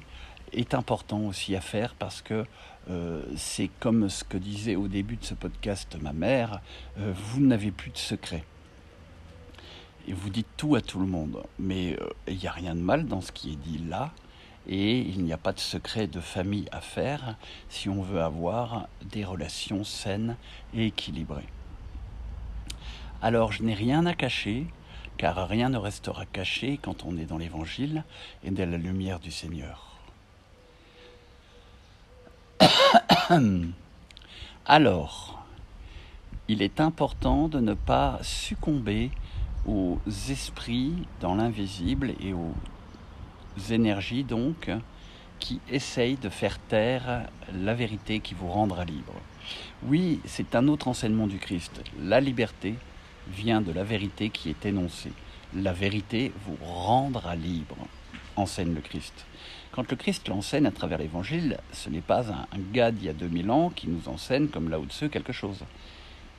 est 0.52 0.72
important 0.72 1.20
aussi 1.26 1.56
à 1.56 1.60
faire 1.60 1.94
parce 1.98 2.22
que 2.22 2.46
euh, 2.88 3.22
c'est 3.36 3.68
comme 3.80 4.08
ce 4.08 4.22
que 4.22 4.38
disait 4.38 4.76
au 4.76 4.86
début 4.86 5.16
de 5.16 5.24
ce 5.24 5.34
podcast 5.34 5.96
ma 6.00 6.12
mère, 6.12 6.60
euh, 6.98 7.12
vous 7.14 7.40
n'avez 7.40 7.72
plus 7.72 7.90
de 7.90 7.98
secret. 7.98 8.44
Et 10.06 10.12
vous 10.12 10.30
dites 10.30 10.46
tout 10.56 10.76
à 10.76 10.80
tout 10.80 11.00
le 11.00 11.06
monde, 11.06 11.42
mais 11.58 11.98
il 12.28 12.36
n'y 12.36 12.46
a 12.46 12.52
rien 12.52 12.74
de 12.74 12.80
mal 12.80 13.06
dans 13.06 13.20
ce 13.20 13.32
qui 13.32 13.52
est 13.52 13.56
dit 13.56 13.78
là, 13.88 14.12
et 14.68 14.98
il 14.98 15.24
n'y 15.24 15.32
a 15.32 15.38
pas 15.38 15.52
de 15.52 15.58
secret 15.58 16.06
de 16.06 16.20
famille 16.20 16.68
à 16.72 16.80
faire 16.80 17.36
si 17.68 17.88
on 17.88 18.02
veut 18.02 18.20
avoir 18.20 18.86
des 19.10 19.24
relations 19.24 19.82
saines 19.82 20.36
et 20.72 20.86
équilibrées. 20.86 21.48
Alors 23.22 23.52
je 23.52 23.62
n'ai 23.62 23.74
rien 23.74 24.04
à 24.04 24.14
cacher, 24.14 24.66
car 25.16 25.48
rien 25.48 25.68
ne 25.68 25.78
restera 25.78 26.26
caché 26.26 26.78
quand 26.80 27.04
on 27.04 27.16
est 27.16 27.24
dans 27.24 27.38
l'Évangile 27.38 28.04
et 28.42 28.50
dans 28.50 28.68
la 28.70 28.76
lumière 28.78 29.20
du 29.20 29.30
Seigneur. 29.30 29.92
Alors, 34.66 35.44
il 36.48 36.62
est 36.62 36.80
important 36.80 37.48
de 37.48 37.60
ne 37.60 37.74
pas 37.74 38.18
succomber 38.22 39.10
aux 39.66 39.98
esprits 40.30 40.94
dans 41.20 41.34
l'invisible 41.34 42.14
et 42.20 42.32
aux 42.32 42.54
énergies 43.70 44.24
donc 44.24 44.70
qui 45.38 45.60
essayent 45.70 46.16
de 46.16 46.28
faire 46.28 46.58
taire 46.58 47.28
la 47.52 47.74
vérité 47.74 48.20
qui 48.20 48.34
vous 48.34 48.48
rendra 48.48 48.84
libre. 48.84 49.14
Oui, 49.84 50.20
c'est 50.24 50.54
un 50.54 50.68
autre 50.68 50.88
enseignement 50.88 51.26
du 51.26 51.38
Christ. 51.38 51.82
La 52.00 52.20
liberté 52.20 52.74
vient 53.28 53.60
de 53.60 53.72
la 53.72 53.84
vérité 53.84 54.30
qui 54.30 54.50
est 54.50 54.66
énoncée. 54.66 55.12
La 55.54 55.72
vérité 55.72 56.32
vous 56.46 56.56
rendra 56.64 57.36
libre, 57.36 57.76
enseigne 58.36 58.74
le 58.74 58.80
Christ. 58.80 59.26
Quand 59.72 59.90
le 59.90 59.96
Christ 59.96 60.28
l'enseigne 60.28 60.66
à 60.66 60.70
travers 60.70 60.98
l'Évangile, 60.98 61.58
ce 61.72 61.90
n'est 61.90 62.00
pas 62.00 62.30
un, 62.30 62.46
gars 62.72 62.90
d'il 62.90 63.06
y 63.06 63.08
a 63.08 63.12
2000 63.12 63.50
ans 63.50 63.70
qui 63.70 63.88
nous 63.88 64.08
enseigne 64.08 64.48
comme 64.48 64.68
là 64.68 64.76
Lao-Tzu 64.76 65.08
quelque 65.08 65.32
chose 65.32 65.64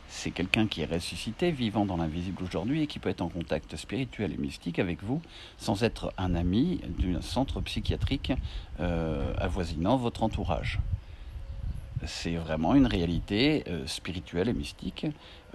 c'est 0.08 0.32
quelqu'un 0.32 0.68
qui 0.68 0.82
est 0.82 0.86
ressuscité, 0.86 1.52
vivant 1.52 1.86
dans 1.86 1.98
l'invisible 1.98 2.44
aujourd'hui 2.44 2.84
et 2.84 2.88
qui 2.88 3.00
peut 3.00 3.10
être 3.10 3.22
en 3.22 3.30
contact 3.30 3.76
spirituel 3.76 4.34
et 4.34 4.38
mystique 4.38 4.80
avec 4.80 5.04
vous 5.04 5.22
sans 5.58 5.84
être 5.84 6.14
un 6.18 6.36
ami 6.36 6.82
d'un 7.00 7.22
centre 7.22 7.62
psychiatrique 7.62 8.32
euh, 8.80 9.34
avoisinant 9.38 9.98
votre 9.98 10.24
entourage. 10.24 10.80
C'est 12.08 12.36
vraiment 12.36 12.76
une 12.76 12.88
réalité 12.88 13.64
euh, 13.68 13.88
spirituelle 13.88 14.50
et 14.50 14.54
mystique 14.54 15.06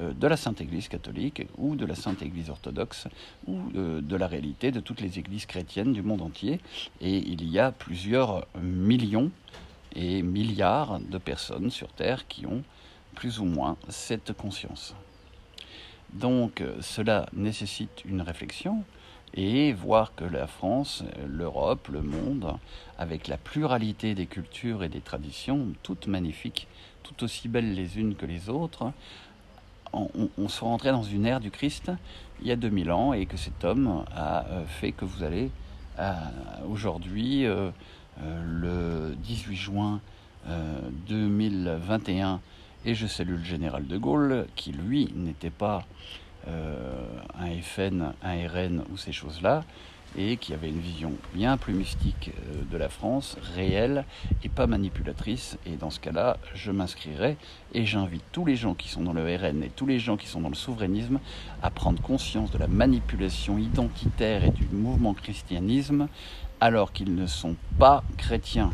euh, 0.01 0.13
de 0.13 0.27
la 0.27 0.37
Sainte 0.37 0.61
Église 0.61 0.89
catholique 0.89 1.43
ou 1.59 1.77
de 1.77 1.85
la 1.85 1.95
Sainte 1.95 2.23
Église 2.23 2.51
orthodoxe 2.51 3.09
ou 3.47 3.59
de 3.73 4.17
la 4.17 4.27
réalité 4.27 4.71
de 4.71 4.81
toutes 4.81 5.01
les 5.01 5.19
églises 5.19 5.47
chrétiennes 5.47 5.93
du 5.93 6.03
monde 6.03 6.23
entier. 6.23 6.61
Et 7.01 7.17
il 7.17 7.49
y 7.49 7.59
a 7.59 7.73
plusieurs 7.73 8.47
millions 8.61 9.31
et 9.95 10.23
milliards 10.23 11.01
de 11.01 11.19
personnes 11.19 11.71
sur 11.71 11.89
Terre 11.89 12.27
qui 12.29 12.47
ont 12.47 12.63
plus 13.15 13.41
ou 13.41 13.45
moins 13.45 13.77
cette 13.89 14.33
conscience. 14.33 14.95
Donc 16.13 16.63
cela 16.81 17.27
nécessite 17.33 18.05
une 18.05 18.23
réflexion 18.23 18.85
et 19.35 19.73
voir 19.73 20.15
que 20.15 20.25
la 20.25 20.47
France, 20.47 21.05
l'Europe, 21.29 21.89
le 21.89 22.03
monde, 22.03 22.55
avec 22.99 23.29
la 23.29 23.37
pluralité 23.37 24.15
des 24.15 24.27
cultures 24.27 24.83
et 24.83 24.89
des 24.89 25.01
traditions, 25.01 25.69
toutes 25.83 26.07
magnifiques, 26.07 26.67
toutes 27.03 27.23
aussi 27.23 27.49
belles 27.49 27.75
les 27.75 27.99
unes 27.99 28.15
que 28.15 28.27
les 28.27 28.49
autres, 28.49 28.93
on, 29.93 30.49
soit 30.49 30.69
rentré 30.69 30.91
dans 30.91 31.03
une 31.03 31.27
ère 31.27 31.41
du 31.41 31.51
Christ 31.51 31.91
il 32.41 32.47
y 32.47 32.53
a 32.53 32.57
2000 32.57 32.93
ans 32.93 33.13
et 33.13 33.27
que 33.27 33.37
cet 33.37 33.65
homme 33.65 34.05
a 34.15 34.47
euh, 34.47 34.65
fait 34.65 34.93
que 34.93 35.05
vous 35.05 35.23
allez 35.23 35.51
euh, 35.99 36.13
aujourd'hui, 36.69 37.45
euh, 37.45 37.71
le 38.23 39.15
18 39.17 39.57
juin 39.57 40.01
2021, 41.09 42.41
et 42.85 42.95
je 42.95 43.07
salue 43.07 43.37
le 43.37 43.45
général 43.45 43.87
de 43.87 43.99
Gaulle, 43.99 44.47
qui 44.57 44.73
lui 44.73 45.13
n'était 45.15 45.51
pas 45.51 45.85
un 46.47 47.63
FN, 47.63 48.13
un 48.23 48.49
RN 48.49 48.85
ou 48.91 48.97
ces 48.97 49.13
choses-là, 49.13 49.63
et 50.17 50.37
qui 50.37 50.53
avait 50.53 50.69
une 50.69 50.81
vision 50.81 51.13
bien 51.35 51.57
plus 51.57 51.75
mystique 51.75 52.31
euh, 52.31 52.63
de 52.71 52.77
la 52.77 52.89
France, 52.89 53.37
réelle 53.55 54.05
et 54.43 54.49
pas 54.49 54.67
manipulatrice. 54.67 55.59
Et 55.67 55.77
dans 55.77 55.91
ce 55.91 56.01
cas-là, 56.01 56.37
je 56.55 56.73
m'inscrirai 56.73 57.37
et 57.75 57.87
j'invite 57.87 58.25
tous 58.33 58.45
les 58.45 58.57
gens 58.57 58.75
qui 58.75 58.89
sont 58.89 59.03
dans 59.03 59.13
le 59.13 59.23
RN 59.23 59.63
et 59.63 59.71
tous 59.71 59.87
les 59.87 59.99
gens 59.99 60.17
qui 60.17 60.27
sont 60.27 60.41
dans 60.41 60.49
le 60.49 60.55
souverainisme 60.55 61.21
à 61.63 61.71
prendre 61.71 62.03
conscience 62.03 62.51
de 62.51 62.59
la 62.59 62.67
manipulation 62.67 63.59
identitaire 63.59 64.45
et 64.45 64.51
du 64.51 64.67
mouvement 64.73 65.15
christianisme 65.15 66.09
alors 66.61 66.93
qu'ils 66.93 67.15
ne 67.15 67.27
sont 67.27 67.57
pas 67.79 68.03
chrétiens. 68.19 68.71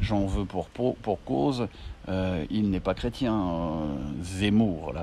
J'en 0.00 0.26
veux 0.26 0.44
pour, 0.44 0.68
pour 0.68 1.24
cause 1.24 1.66
euh, 2.08 2.46
il 2.50 2.70
n'est 2.70 2.80
pas 2.80 2.94
chrétien, 2.94 3.34
euh, 3.34 4.22
Zemmour. 4.22 4.94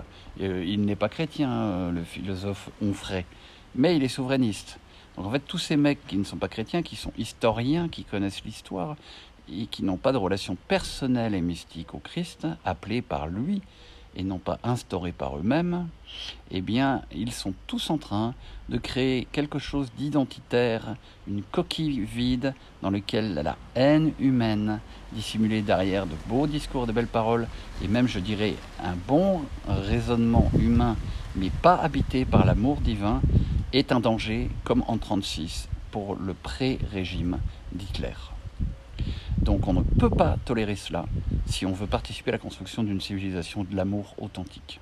Euh, 0.42 0.64
il 0.66 0.82
n'est 0.82 0.96
pas 0.96 1.10
chrétien, 1.10 1.92
le 1.92 2.04
philosophe 2.04 2.70
Onfray, 2.82 3.26
mais 3.76 3.96
il 3.96 4.04
est 4.04 4.10
souverainiste. 4.10 4.80
Donc 5.16 5.28
en 5.28 5.32
fait, 5.32 5.40
tous 5.40 5.60
ces 5.60 5.78
mecs 5.78 6.06
qui 6.08 6.18
ne 6.18 6.24
sont 6.24 6.38
pas 6.38 6.48
chrétiens, 6.48 6.82
qui 6.82 6.96
sont 6.96 7.14
historiens, 7.18 7.88
qui 7.90 8.04
connaissent 8.04 8.44
l'histoire, 8.44 8.96
et 9.52 9.68
qui 9.68 9.84
n'ont 9.84 9.98
pas 9.98 10.12
de 10.12 10.18
relation 10.18 10.58
personnelle 10.68 11.36
et 11.36 11.42
mystique 11.42 11.94
au 11.94 12.00
Christ, 12.00 12.48
appelés 12.66 13.04
par 13.04 13.28
lui, 13.28 13.62
et 14.16 14.24
non 14.24 14.40
pas 14.40 14.60
instaurés 14.64 15.12
par 15.12 15.38
eux-mêmes, 15.38 15.88
eh 16.52 16.62
bien, 16.62 17.02
ils 17.14 17.32
sont 17.32 17.54
tous 17.68 17.90
en 17.90 17.98
train 17.98 18.34
de 18.70 18.78
créer 18.78 19.28
quelque 19.32 19.60
chose 19.60 19.92
d'identitaire, 19.98 20.96
une 21.28 21.44
coquille 21.44 22.02
vide 22.02 22.54
dans 22.82 22.92
laquelle 22.92 23.34
la 23.34 23.58
haine 23.76 24.14
humaine, 24.20 24.80
dissimulée 25.14 25.62
derrière 25.62 26.06
de 26.06 26.16
beaux 26.28 26.48
discours, 26.48 26.88
de 26.88 26.92
belles 26.92 27.08
paroles, 27.08 27.48
et 27.84 27.88
même, 27.88 28.08
je 28.08 28.20
dirais, 28.20 28.56
un 28.84 28.96
bon 29.08 29.42
raisonnement 29.68 30.52
humain, 30.58 30.96
mais 31.36 31.50
pas 31.62 31.76
habité 31.76 32.26
par 32.26 32.46
l'amour 32.46 32.82
divin, 32.82 33.22
est 33.74 33.92
un 33.92 34.00
danger, 34.00 34.50
comme 34.64 34.82
en 34.88 34.94
1936, 34.94 35.68
pour 35.92 36.16
le 36.16 36.34
pré-régime 36.34 37.40
d'Hitler. 37.74 38.35
Donc 39.38 39.68
on 39.68 39.74
ne 39.74 39.82
peut 39.82 40.10
pas 40.10 40.38
tolérer 40.46 40.76
cela 40.76 41.06
si 41.46 41.66
on 41.66 41.74
veut 41.74 41.88
participer 41.88 42.32
à 42.32 42.34
la 42.34 42.40
construction 42.40 42.84
d'une 42.84 43.02
civilisation 43.02 43.64
de 43.64 43.76
l'amour 43.76 44.16
authentique. 44.18 44.80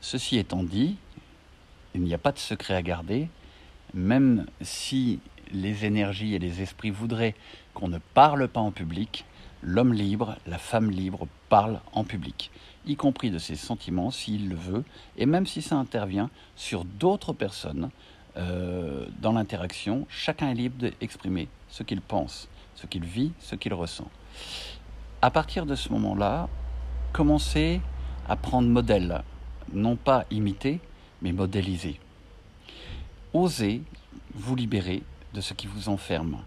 Ceci 0.00 0.38
étant 0.38 0.62
dit, 0.62 0.96
il 1.94 2.02
n'y 2.02 2.14
a 2.14 2.18
pas 2.18 2.32
de 2.32 2.38
secret 2.38 2.74
à 2.74 2.82
garder, 2.82 3.28
même 3.94 4.46
si 4.60 5.18
les 5.52 5.84
énergies 5.84 6.34
et 6.34 6.38
les 6.38 6.62
esprits 6.62 6.90
voudraient 6.90 7.34
qu'on 7.74 7.88
ne 7.88 7.98
parle 7.98 8.48
pas 8.48 8.60
en 8.60 8.70
public, 8.70 9.24
l'homme 9.62 9.92
libre, 9.92 10.36
la 10.46 10.58
femme 10.58 10.90
libre 10.90 11.26
parle 11.48 11.80
en 11.92 12.04
public, 12.04 12.50
y 12.86 12.96
compris 12.96 13.30
de 13.30 13.38
ses 13.38 13.56
sentiments 13.56 14.10
s'il 14.10 14.48
le 14.48 14.56
veut, 14.56 14.84
et 15.16 15.26
même 15.26 15.46
si 15.46 15.62
ça 15.62 15.76
intervient 15.76 16.30
sur 16.54 16.84
d'autres 16.84 17.32
personnes 17.32 17.90
euh, 18.36 19.06
dans 19.20 19.32
l'interaction, 19.32 20.06
chacun 20.08 20.50
est 20.50 20.54
libre 20.54 20.76
d'exprimer 20.78 21.48
ce 21.68 21.82
qu'il 21.82 22.00
pense, 22.00 22.48
ce 22.80 22.86
qu'il 22.86 23.04
vit, 23.04 23.32
ce 23.40 23.56
qu'il 23.56 23.74
ressent. 23.74 24.08
À 25.20 25.30
partir 25.30 25.66
de 25.66 25.74
ce 25.74 25.88
moment-là, 25.90 26.48
commencez 27.12 27.80
à 28.28 28.36
prendre 28.36 28.68
modèle, 28.68 29.22
non 29.72 29.96
pas 29.96 30.26
imiter, 30.30 30.78
mais 31.20 31.32
modéliser. 31.32 31.98
Osez 33.34 33.82
vous 34.34 34.54
libérer 34.54 35.02
de 35.34 35.40
ce 35.40 35.54
qui 35.54 35.66
vous 35.66 35.88
enferme. 35.88 36.38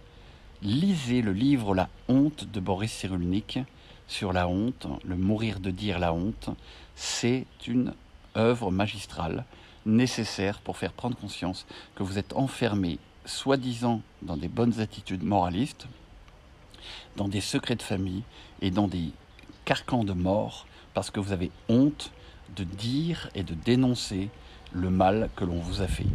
Lisez 0.61 1.21
le 1.21 1.33
livre 1.33 1.75
La 1.75 1.89
honte 2.07 2.45
de 2.49 2.59
Boris 2.61 2.91
Cyrulnik 2.93 3.59
sur 4.07 4.31
la 4.31 4.47
honte, 4.47 4.87
le 5.03 5.17
mourir 5.17 5.59
de 5.59 5.71
dire 5.71 5.99
la 5.99 6.13
honte. 6.13 6.49
C'est 6.95 7.45
une 7.67 7.93
œuvre 8.37 8.71
magistrale 8.71 9.43
nécessaire 9.85 10.61
pour 10.61 10.77
faire 10.77 10.93
prendre 10.93 11.17
conscience 11.17 11.65
que 11.95 12.03
vous 12.03 12.17
êtes 12.17 12.33
enfermé 12.33 12.99
soi-disant 13.25 14.01
dans 14.21 14.37
des 14.37 14.47
bonnes 14.47 14.79
attitudes 14.79 15.23
moralistes, 15.23 15.87
dans 17.17 17.27
des 17.27 17.41
secrets 17.41 17.75
de 17.75 17.81
famille 17.81 18.23
et 18.61 18.71
dans 18.71 18.87
des 18.87 19.11
carcans 19.65 20.03
de 20.03 20.13
mort 20.13 20.65
parce 20.93 21.11
que 21.11 21.19
vous 21.19 21.31
avez 21.31 21.51
honte 21.69 22.11
de 22.55 22.63
dire 22.63 23.29
et 23.35 23.43
de 23.43 23.53
dénoncer 23.53 24.29
le 24.73 24.89
mal 24.89 25.29
que 25.35 25.45
l'on 25.45 25.59
vous 25.59 25.81
a 25.81 25.87
fait. 25.87 26.07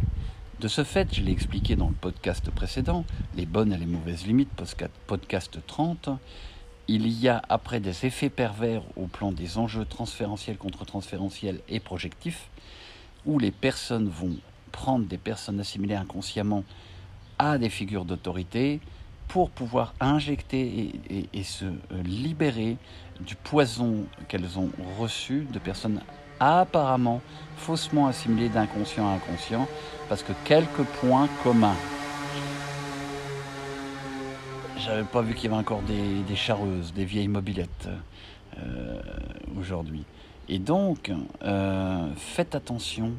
De 0.59 0.67
ce 0.67 0.83
fait, 0.83 1.13
je 1.13 1.21
l'ai 1.21 1.31
expliqué 1.31 1.75
dans 1.75 1.87
le 1.87 1.93
podcast 1.93 2.49
précédent, 2.49 3.05
les 3.35 3.45
bonnes 3.45 3.73
et 3.73 3.77
les 3.77 3.85
mauvaises 3.85 4.25
limites, 4.25 4.49
podcast 5.05 5.59
30, 5.65 6.09
il 6.87 7.07
y 7.07 7.27
a 7.27 7.41
après 7.49 7.79
des 7.79 8.05
effets 8.05 8.29
pervers 8.29 8.81
au 8.95 9.07
plan 9.07 9.31
des 9.31 9.57
enjeux 9.57 9.85
transférentiels, 9.85 10.57
contre-transférentiels 10.57 11.59
et 11.69 11.79
projectifs, 11.79 12.49
où 13.25 13.39
les 13.39 13.51
personnes 13.51 14.07
vont 14.07 14.35
prendre 14.71 15.05
des 15.05 15.17
personnes 15.17 15.59
assimilées 15.59 15.95
inconsciemment 15.95 16.63
à 17.37 17.57
des 17.57 17.69
figures 17.69 18.05
d'autorité 18.05 18.79
pour 19.27 19.49
pouvoir 19.49 19.93
injecter 19.99 20.91
et, 21.33 21.43
se 21.43 21.65
libérer 22.03 22.77
du 23.19 23.35
poison 23.35 24.05
qu'elles 24.27 24.57
ont 24.57 24.69
reçu 24.97 25.47
de 25.51 25.59
personnes 25.59 26.01
apparemment 26.39 27.21
faussement 27.57 28.07
assimilées 28.07 28.49
d'inconscient 28.49 29.07
à 29.07 29.13
inconscient, 29.13 29.67
parce 30.07 30.23
que 30.23 30.33
quelques 30.45 30.83
points 30.99 31.27
communs. 31.43 31.75
J'avais 34.77 35.03
pas 35.03 35.21
vu 35.21 35.33
qu'il 35.33 35.49
y 35.49 35.53
avait 35.53 35.61
encore 35.61 35.81
des, 35.81 36.35
charreuses, 36.35 36.93
des 36.93 37.05
vieilles 37.05 37.27
mobilettes 37.27 37.89
euh, 38.59 39.01
aujourd'hui. 39.59 40.05
Et 40.47 40.59
donc, 40.59 41.11
euh, 41.43 42.07
faites 42.15 42.55
attention 42.55 43.11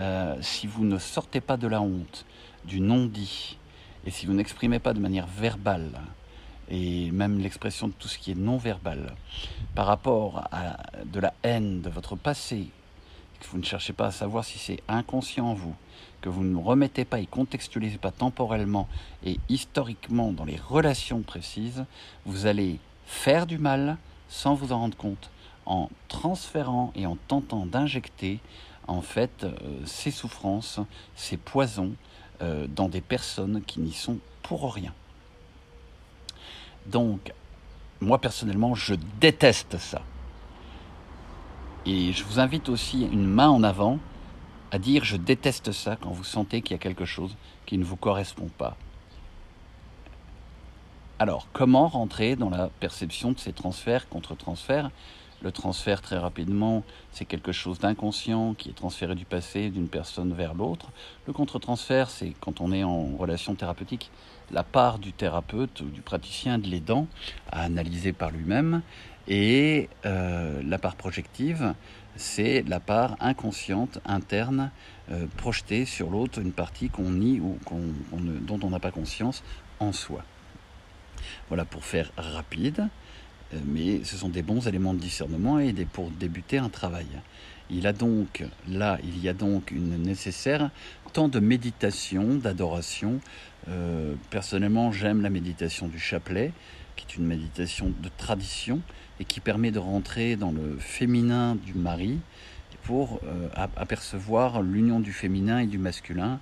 euh, 0.00 0.36
si 0.40 0.66
vous 0.66 0.84
ne 0.84 0.98
sortez 0.98 1.40
pas 1.40 1.56
de 1.56 1.66
la 1.66 1.82
honte, 1.82 2.24
du 2.64 2.80
non-dit, 2.80 3.58
et 4.06 4.10
si 4.10 4.26
vous 4.26 4.32
n'exprimez 4.32 4.78
pas 4.78 4.94
de 4.94 5.00
manière 5.00 5.26
verbale, 5.26 6.00
et 6.70 7.10
même 7.10 7.38
l'expression 7.40 7.88
de 7.88 7.92
tout 7.92 8.08
ce 8.08 8.18
qui 8.18 8.30
est 8.30 8.36
non 8.36 8.56
verbal, 8.56 9.14
par 9.74 9.86
rapport 9.86 10.48
à 10.52 10.78
de 11.04 11.20
la 11.20 11.34
haine 11.42 11.82
de 11.82 11.90
votre 11.90 12.16
passé, 12.16 12.68
que 13.40 13.46
vous 13.48 13.58
ne 13.58 13.64
cherchez 13.64 13.92
pas 13.92 14.06
à 14.06 14.12
savoir 14.12 14.44
si 14.44 14.58
c'est 14.58 14.82
inconscient 14.86 15.46
en 15.46 15.54
vous, 15.54 15.74
que 16.20 16.28
vous 16.28 16.44
ne 16.44 16.56
remettez 16.56 17.04
pas 17.04 17.20
et 17.20 17.26
contextualisez 17.26 17.98
pas 17.98 18.10
temporellement 18.12 18.86
et 19.24 19.38
historiquement 19.48 20.32
dans 20.32 20.44
les 20.44 20.56
relations 20.56 21.22
précises, 21.22 21.84
vous 22.26 22.46
allez 22.46 22.78
faire 23.06 23.46
du 23.46 23.58
mal 23.58 23.96
sans 24.28 24.54
vous 24.54 24.72
en 24.72 24.80
rendre 24.80 24.96
compte, 24.96 25.30
en 25.66 25.88
transférant 26.08 26.92
et 26.94 27.06
en 27.06 27.16
tentant 27.16 27.66
d'injecter 27.66 28.40
en 28.86 29.02
fait 29.02 29.44
euh, 29.44 29.52
ces 29.86 30.10
souffrances, 30.10 30.80
ces 31.16 31.36
poisons 31.36 31.92
euh, 32.42 32.66
dans 32.66 32.88
des 32.88 33.00
personnes 33.00 33.62
qui 33.66 33.80
n'y 33.80 33.92
sont 33.92 34.18
pour 34.42 34.74
rien. 34.74 34.94
Donc, 36.86 37.32
moi 38.00 38.18
personnellement, 38.18 38.74
je 38.74 38.94
déteste 39.20 39.78
ça. 39.78 40.02
Et 41.86 42.12
je 42.12 42.24
vous 42.24 42.40
invite 42.40 42.68
aussi 42.68 43.02
une 43.02 43.26
main 43.26 43.48
en 43.48 43.62
avant 43.62 43.98
à 44.70 44.78
dire 44.78 45.04
je 45.04 45.16
déteste 45.16 45.72
ça 45.72 45.96
quand 45.96 46.10
vous 46.10 46.24
sentez 46.24 46.62
qu'il 46.62 46.72
y 46.72 46.74
a 46.74 46.78
quelque 46.78 47.04
chose 47.04 47.36
qui 47.66 47.78
ne 47.78 47.84
vous 47.84 47.96
correspond 47.96 48.48
pas. 48.58 48.76
Alors, 51.18 51.48
comment 51.52 51.88
rentrer 51.88 52.34
dans 52.36 52.48
la 52.48 52.68
perception 52.80 53.32
de 53.32 53.38
ces 53.38 53.52
transferts 53.52 54.08
contre 54.08 54.34
transferts 54.34 54.90
le 55.42 55.52
transfert, 55.52 56.02
très 56.02 56.18
rapidement, 56.18 56.82
c'est 57.12 57.24
quelque 57.24 57.52
chose 57.52 57.78
d'inconscient 57.78 58.54
qui 58.54 58.68
est 58.70 58.74
transféré 58.74 59.14
du 59.14 59.24
passé 59.24 59.70
d'une 59.70 59.88
personne 59.88 60.32
vers 60.32 60.54
l'autre. 60.54 60.90
Le 61.26 61.32
contre-transfert, 61.32 62.10
c'est 62.10 62.34
quand 62.40 62.60
on 62.60 62.72
est 62.72 62.84
en 62.84 63.16
relation 63.16 63.54
thérapeutique, 63.54 64.10
la 64.50 64.62
part 64.62 64.98
du 64.98 65.12
thérapeute 65.12 65.80
ou 65.80 65.86
du 65.86 66.02
praticien 66.02 66.58
de 66.58 66.66
l'aidant 66.66 67.06
à 67.50 67.62
analyser 67.62 68.12
par 68.12 68.30
lui-même. 68.30 68.82
Et 69.28 69.88
euh, 70.04 70.60
la 70.64 70.78
part 70.78 70.96
projective, 70.96 71.74
c'est 72.16 72.62
la 72.66 72.80
part 72.80 73.16
inconsciente, 73.20 74.00
interne, 74.04 74.70
euh, 75.10 75.26
projetée 75.36 75.84
sur 75.84 76.10
l'autre, 76.10 76.38
une 76.40 76.52
partie 76.52 76.90
qu'on 76.90 77.10
nie 77.10 77.40
ou 77.40 77.58
dont 78.42 78.60
on 78.62 78.70
n'a 78.70 78.80
pas 78.80 78.90
conscience 78.90 79.42
en 79.78 79.92
soi. 79.92 80.22
Voilà 81.48 81.64
pour 81.64 81.84
faire 81.84 82.10
rapide. 82.16 82.88
Euh, 83.52 83.58
mais 83.66 84.04
ce 84.04 84.16
sont 84.16 84.28
des 84.28 84.42
bons 84.42 84.66
éléments 84.66 84.94
de 84.94 85.00
discernement 85.00 85.58
et 85.58 85.72
des, 85.72 85.84
pour 85.84 86.10
débuter 86.10 86.58
un 86.58 86.68
travail. 86.68 87.06
Il 87.70 87.86
a 87.86 87.92
donc, 87.92 88.44
là, 88.68 88.98
il 89.04 89.22
y 89.22 89.28
a 89.28 89.32
donc 89.32 89.70
une 89.70 89.96
nécessaire 90.02 90.70
temps 91.12 91.28
de 91.28 91.40
méditation, 91.40 92.36
d'adoration. 92.36 93.20
Euh, 93.68 94.14
personnellement, 94.30 94.92
j'aime 94.92 95.22
la 95.22 95.30
méditation 95.30 95.88
du 95.88 95.98
chapelet, 95.98 96.52
qui 96.94 97.04
est 97.08 97.16
une 97.16 97.26
méditation 97.26 97.92
de 98.00 98.08
tradition 98.16 98.80
et 99.18 99.24
qui 99.24 99.40
permet 99.40 99.72
de 99.72 99.80
rentrer 99.80 100.36
dans 100.36 100.52
le 100.52 100.76
féminin 100.78 101.56
du 101.56 101.74
mari 101.74 102.20
pour 102.84 103.20
euh, 103.24 103.48
apercevoir 103.76 104.62
l'union 104.62 105.00
du 105.00 105.12
féminin 105.12 105.58
et 105.58 105.66
du 105.66 105.78
masculin, 105.78 106.38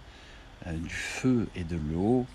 du 0.67 0.95
feu 0.95 1.49
et 1.57 1.65
de 1.65 1.77
l'eau, 1.77 2.27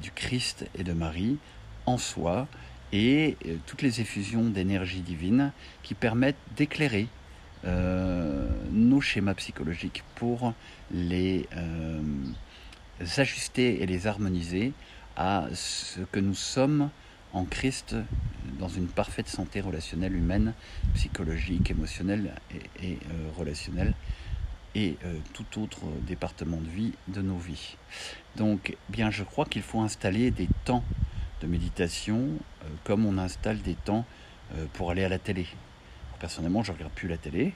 du 0.00 0.10
Christ 0.10 0.66
et 0.76 0.82
de 0.82 0.92
Marie 0.92 1.38
en 1.86 1.98
soi 1.98 2.48
et 2.94 3.36
euh, 3.46 3.56
toutes 3.66 3.82
les 3.82 4.00
effusions 4.00 4.44
d'énergie 4.44 5.00
divine 5.00 5.50
qui 5.82 5.94
permettent 5.94 6.38
d'éclairer 6.56 7.08
euh, 7.64 8.48
nos 8.70 9.00
schémas 9.00 9.34
psychologiques 9.34 10.04
pour 10.14 10.54
les 10.92 11.48
euh, 11.56 12.00
ajuster 13.16 13.82
et 13.82 13.86
les 13.86 14.06
harmoniser 14.06 14.72
à 15.16 15.48
ce 15.52 16.00
que 16.12 16.20
nous 16.20 16.34
sommes 16.34 16.88
en 17.32 17.44
Christ 17.44 17.96
dans 18.60 18.68
une 18.68 18.86
parfaite 18.86 19.28
santé 19.28 19.60
relationnelle 19.60 20.14
humaine, 20.14 20.54
psychologique, 20.94 21.72
émotionnelle 21.72 22.32
et, 22.80 22.98
relationnelle 23.36 23.94
et 24.76 24.96
tout 25.32 25.60
autre 25.60 25.80
département 26.06 26.58
de 26.58 26.68
vie 26.68 26.92
de 27.08 27.22
nos 27.22 27.38
vies. 27.38 27.76
Donc, 28.36 28.76
bien, 28.88 29.10
je 29.10 29.24
crois 29.24 29.46
qu'il 29.46 29.62
faut 29.62 29.80
installer 29.80 30.30
des 30.30 30.48
temps 30.64 30.84
de 31.40 31.46
méditation 31.46 32.28
euh, 32.62 32.68
comme 32.84 33.06
on 33.06 33.18
installe 33.18 33.60
des 33.60 33.74
temps 33.74 34.04
euh, 34.54 34.66
pour 34.72 34.90
aller 34.90 35.04
à 35.04 35.08
la 35.08 35.18
télé. 35.18 35.46
Personnellement, 36.20 36.62
je 36.62 36.72
ne 36.72 36.76
regarde 36.76 36.92
plus 36.92 37.08
la 37.08 37.16
télé 37.16 37.52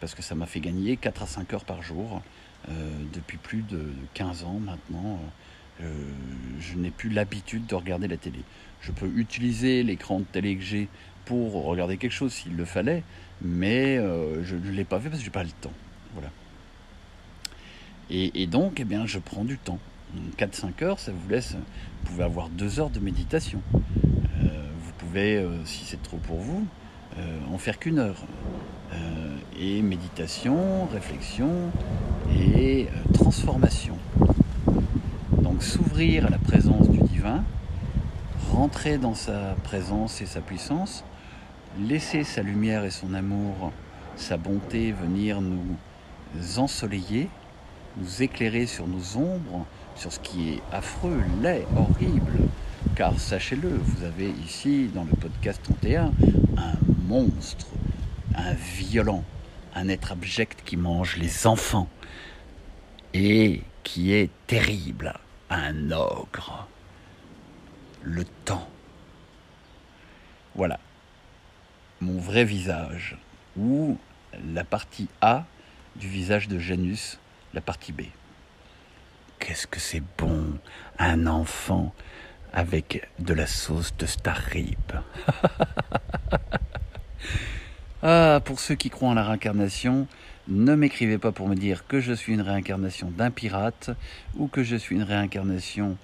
parce 0.00 0.14
que 0.14 0.22
ça 0.22 0.34
m'a 0.34 0.46
fait 0.46 0.60
gagner 0.60 0.96
4 0.96 1.22
à 1.22 1.26
5 1.26 1.52
heures 1.52 1.64
par 1.64 1.82
jour 1.82 2.22
euh, 2.68 2.72
depuis 3.12 3.36
plus 3.36 3.62
de 3.62 3.92
15 4.14 4.44
ans 4.44 4.60
maintenant. 4.60 5.20
je 5.80 6.76
n'ai 6.76 6.90
plus 6.90 7.08
l'habitude 7.08 7.66
de 7.66 7.74
regarder 7.74 8.08
la 8.08 8.16
télé. 8.16 8.40
Je 8.82 8.92
peux 8.92 9.10
utiliser 9.16 9.82
l'écran 9.82 10.20
de 10.20 10.24
télé 10.24 10.56
que 10.56 10.62
j'ai 10.62 10.88
pour 11.24 11.64
regarder 11.64 11.96
quelque 11.96 12.12
chose 12.12 12.32
s'il 12.32 12.56
le 12.56 12.64
fallait, 12.64 13.02
mais 13.40 13.96
je 13.96 14.56
ne 14.56 14.70
l'ai 14.70 14.84
pas 14.84 15.00
fait 15.00 15.08
parce 15.08 15.20
que 15.20 15.24
je 15.24 15.30
n'ai 15.30 15.32
pas 15.32 15.44
le 15.44 15.50
temps. 15.50 15.72
Voilà. 16.12 16.30
Et, 18.10 18.42
et, 18.42 18.46
donc, 18.46 18.80
eh 18.80 18.84
bien, 18.84 19.06
je 19.06 19.18
prends 19.18 19.44
du 19.44 19.56
temps. 19.56 19.78
4-5 20.38 20.84
heures, 20.84 20.98
ça 20.98 21.12
vous 21.12 21.28
laisse, 21.28 21.52
vous 21.52 22.10
pouvez 22.10 22.24
avoir 22.24 22.48
2 22.48 22.80
heures 22.80 22.90
de 22.90 23.00
méditation. 23.00 23.60
Euh, 23.74 24.70
vous 24.82 24.92
pouvez, 24.98 25.36
euh, 25.36 25.64
si 25.64 25.84
c'est 25.84 26.02
trop 26.02 26.16
pour 26.16 26.38
vous, 26.38 26.66
euh, 27.18 27.38
en 27.52 27.58
faire 27.58 27.78
qu'une 27.78 27.98
heure. 27.98 28.24
et 29.62 29.82
méditation, 29.82 30.86
réflexion 30.86 31.70
et 32.34 32.88
transformation. 33.12 33.98
Donc 35.42 35.62
s'ouvrir 35.62 36.26
à 36.26 36.30
la 36.30 36.38
présence 36.38 36.88
du 36.88 36.98
divin, 36.98 37.44
rentrer 38.50 38.96
dans 38.96 39.14
sa 39.14 39.54
présence 39.62 40.22
et 40.22 40.26
sa 40.26 40.40
puissance, 40.40 41.04
laisser 41.78 42.24
sa 42.24 42.42
lumière 42.42 42.84
et 42.84 42.90
son 42.90 43.12
amour, 43.12 43.70
sa 44.16 44.38
bonté 44.38 44.92
venir 44.92 45.42
nous 45.42 45.76
ensoleiller, 46.56 47.28
nous 47.98 48.22
éclairer 48.22 48.66
sur 48.66 48.86
nos 48.86 49.18
ombres, 49.18 49.66
sur 49.94 50.12
ce 50.12 50.20
qui 50.20 50.50
est 50.50 50.62
affreux, 50.72 51.22
laid, 51.42 51.66
horrible. 51.76 52.48
Car 52.96 53.18
sachez-le, 53.18 53.68
vous 53.68 54.04
avez 54.04 54.30
ici 54.30 54.90
dans 54.94 55.04
le 55.04 55.14
podcast 55.16 55.60
31 55.62 56.12
un 56.56 56.72
monstre, 57.06 57.66
un 58.34 58.54
violent, 58.54 59.24
un 59.74 59.88
être 59.88 60.12
abject 60.12 60.62
qui 60.64 60.76
mange 60.76 61.16
les 61.16 61.46
enfants 61.46 61.88
et 63.14 63.62
qui 63.82 64.12
est 64.12 64.30
terrible, 64.46 65.14
un 65.50 65.90
ogre. 65.90 66.66
Le 68.02 68.24
temps. 68.44 68.68
Voilà. 70.54 70.78
Mon 72.00 72.18
vrai 72.18 72.44
visage, 72.44 73.18
ou 73.58 73.98
la 74.54 74.64
partie 74.64 75.08
A 75.20 75.44
du 75.96 76.08
visage 76.08 76.48
de 76.48 76.58
Janus, 76.58 77.18
la 77.52 77.60
partie 77.60 77.92
B. 77.92 78.02
Qu'est-ce 79.40 79.66
que 79.66 79.80
c'est 79.80 80.02
bon, 80.18 80.58
un 80.98 81.26
enfant 81.26 81.94
avec 82.52 83.08
de 83.18 83.32
la 83.34 83.46
sauce 83.46 83.96
de 83.96 84.06
Starrip. 84.06 84.92
ah, 88.02 88.40
pour 88.44 88.60
ceux 88.60 88.74
qui 88.74 88.90
croient 88.90 89.08
en 89.08 89.14
la 89.14 89.24
réincarnation, 89.24 90.06
Ne 90.46 90.74
m'écrivez 90.74 91.18
pas 91.18 91.32
pour 91.32 91.48
me 91.48 91.54
dire 91.54 91.86
que 91.86 92.00
je 92.00 92.12
suis 92.12 92.34
une 92.34 92.40
réincarnation 92.40 93.10
d'un 93.10 93.30
pirate 93.30 93.90
ou 94.36 94.48
que 94.48 94.62
je 94.62 94.76
suis 94.76 94.96
une 94.96 95.04
réincarnation 95.04 95.96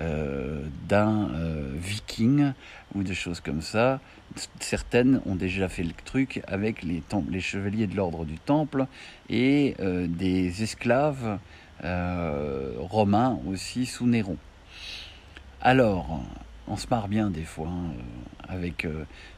euh, 0.00 0.60
d'un 0.88 1.30
euh, 1.34 1.70
viking 1.74 2.52
ou 2.94 3.02
des 3.02 3.14
choses 3.14 3.40
comme 3.40 3.62
ça. 3.62 4.00
Certaines 4.60 5.20
ont 5.26 5.36
déjà 5.36 5.68
fait 5.68 5.84
le 5.84 5.92
truc 6.04 6.42
avec 6.48 6.82
les, 6.82 7.02
les 7.30 7.40
chevaliers 7.40 7.86
de 7.86 7.96
l'ordre 7.96 8.24
du 8.24 8.38
Temple 8.38 8.86
et 9.30 9.74
euh, 9.80 10.06
des 10.06 10.62
esclaves 10.62 11.38
romains 11.82 13.38
aussi 13.48 13.86
sous 13.86 14.06
Néron. 14.06 14.36
Alors, 15.60 16.22
on 16.68 16.76
se 16.76 16.86
marre 16.88 17.08
bien 17.08 17.30
des 17.30 17.44
fois 17.44 17.68
hein, 17.68 17.92
avec 18.48 18.86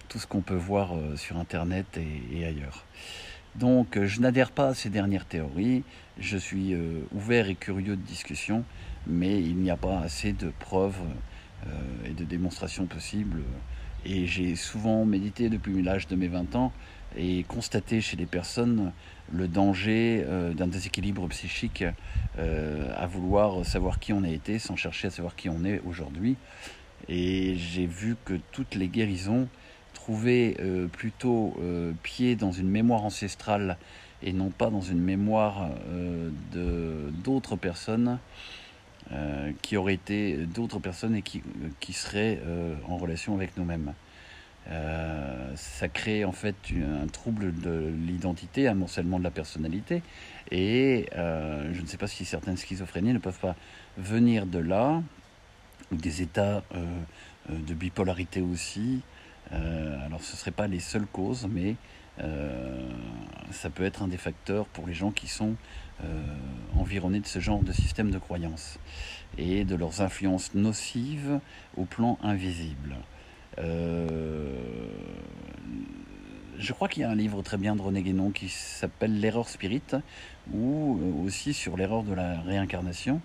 tout 0.09 0.19
ce 0.19 0.27
qu'on 0.27 0.43
peut 0.43 0.55
voir 0.55 0.93
sur 1.17 1.39
Internet 1.39 1.99
et 2.33 2.45
ailleurs. 2.45 2.85
Donc 3.59 3.97
euh, 3.97 4.07
je 4.07 4.21
n'adhère 4.21 4.51
pas 4.51 4.69
à 4.69 4.75
ces 4.75 4.91
dernières 4.91 5.25
théories, 5.25 5.83
je 6.19 6.37
suis 6.37 6.75
euh, 6.75 7.01
ouvert 7.15 7.49
et 7.49 7.55
curieux 7.55 7.97
de 7.97 8.03
discussion, 8.03 8.65
mais 9.07 9.41
il 9.41 9.57
n'y 9.57 9.71
a 9.71 9.79
pas 9.79 9.99
assez 10.01 10.33
de 10.33 10.53
preuves 10.59 11.01
euh, 11.67 11.71
et 12.05 12.11
de 12.11 12.25
démonstrations 12.25 12.87
possibles. 12.87 13.43
Et 14.05 14.27
j'ai 14.27 14.57
souvent 14.57 15.05
médité 15.07 15.49
depuis 15.49 15.83
l'âge 15.83 16.07
de 16.07 16.17
mes 16.17 16.29
20 16.29 16.55
ans 16.55 16.73
et 17.17 17.45
constaté 17.45 18.01
chez 18.01 18.17
les 18.17 18.27
personnes 18.27 18.93
le 19.33 19.49
danger 19.49 20.25
d'un 20.55 20.69
déséquilibre 20.69 21.27
psychique 21.29 21.85
à 22.39 23.07
vouloir 23.07 23.65
savoir 23.65 23.99
qui 23.99 24.13
on 24.13 24.23
a 24.23 24.29
été 24.29 24.59
sans 24.59 24.77
chercher 24.77 25.09
à 25.09 25.11
savoir 25.11 25.35
qui 25.35 25.49
on 25.49 25.65
est 25.65 25.81
aujourd'hui. 25.85 26.37
Et 27.09 27.57
j'ai 27.57 27.87
vu 27.87 28.17
que 28.25 28.35
toutes 28.53 28.75
les 28.75 28.89
guérisons 28.89 29.49
trouver 30.07 30.57
euh, 30.61 30.87
plutôt 30.87 31.55
euh, 31.59 31.93
pied 32.03 32.37
dans 32.37 32.53
une 32.53 32.69
mémoire 32.69 33.05
ancestrale 33.05 33.77
et 34.23 34.33
non 34.33 34.51
pas 34.51 34.71
dans 34.71 34.81
une 34.81 35.01
mémoire 35.01 35.71
euh, 35.89 36.31
d'autres 37.25 37.57
personnes 37.57 38.19
qui 39.63 39.77
auraient 39.77 39.95
été 39.95 40.37
d'autres 40.37 40.81
personnes 40.81 41.15
et 41.15 41.23
qui, 41.23 41.41
qui 41.79 41.93
seraient 41.93 42.41
en 42.89 42.97
relation 42.97 43.37
avec 43.37 43.57
nous-mêmes. 43.57 43.93
Ça 44.69 45.89
crée 45.89 46.25
en 46.25 46.33
fait 46.33 46.57
un 47.03 47.07
trouble 47.07 47.55
de 47.61 47.93
l'identité, 48.07 48.69
un 48.69 48.75
morcellement 48.75 49.19
de 49.19 49.25
la 49.25 49.31
personnalité. 49.31 50.03
Et 50.51 51.07
je 51.15 51.81
ne 51.81 51.87
sais 51.87 51.97
pas 51.97 52.09
si 52.09 52.25
certaines 52.25 52.57
schizophrénies 52.57 53.13
ne 53.13 53.19
peuvent 53.19 53.39
pas 53.39 53.55
venir 53.97 54.47
de 54.47 54.59
là, 54.59 55.03
ou 55.93 55.97
des 55.97 56.23
états 56.23 56.63
de 57.49 57.75
bipolarité 57.75 58.41
aussi, 58.41 59.03
euh, 59.53 60.05
alors 60.05 60.23
ce 60.23 60.33
ne 60.33 60.37
seraient 60.37 60.51
pas 60.51 60.67
les 60.67 60.81
seules 60.81 61.07
causes, 61.07 61.47
mais 61.51 61.77
euh, 62.21 62.89
ça 63.53 63.71
peut 63.71 63.85
être 63.85 64.03
un 64.03 64.09
des 64.09 64.17
facteurs 64.17 64.67
pour 64.67 64.87
les 64.87 64.95
gens 64.95 65.11
qui 65.11 65.29
sont 65.29 65.55
euh, 66.05 66.23
environnés 66.77 67.21
de 67.21 67.27
ce 67.27 67.39
genre 67.39 67.63
de 67.63 67.73
système 67.73 68.11
de 68.11 68.19
croyance 68.19 68.79
et 69.39 69.65
de 69.65 69.77
leurs 69.77 70.01
influences 70.01 70.55
nocives 70.55 71.41
au 71.77 71.85
plan 71.85 72.19
invisible. 72.23 72.97
Je 76.67 76.73
crois 76.73 76.89
qu'il 76.89 77.03
y 77.03 77.05
a 77.05 77.11
un 77.11 77.15
livre 77.15 77.43
très 77.43 77.59
bien 77.59 77.77
de 77.77 77.81
René 77.81 78.03
Guénon 78.03 78.33
qui 78.33 78.49
s'appelle 78.49 79.21
L'erreur 79.21 79.49
spirit, 79.49 79.85
ou 80.53 80.99
aussi 81.25 81.55
sur 81.55 81.77
l'erreur 81.77 82.03
de 82.03 82.13
la 82.13 82.41
réincarnation, 82.41 83.21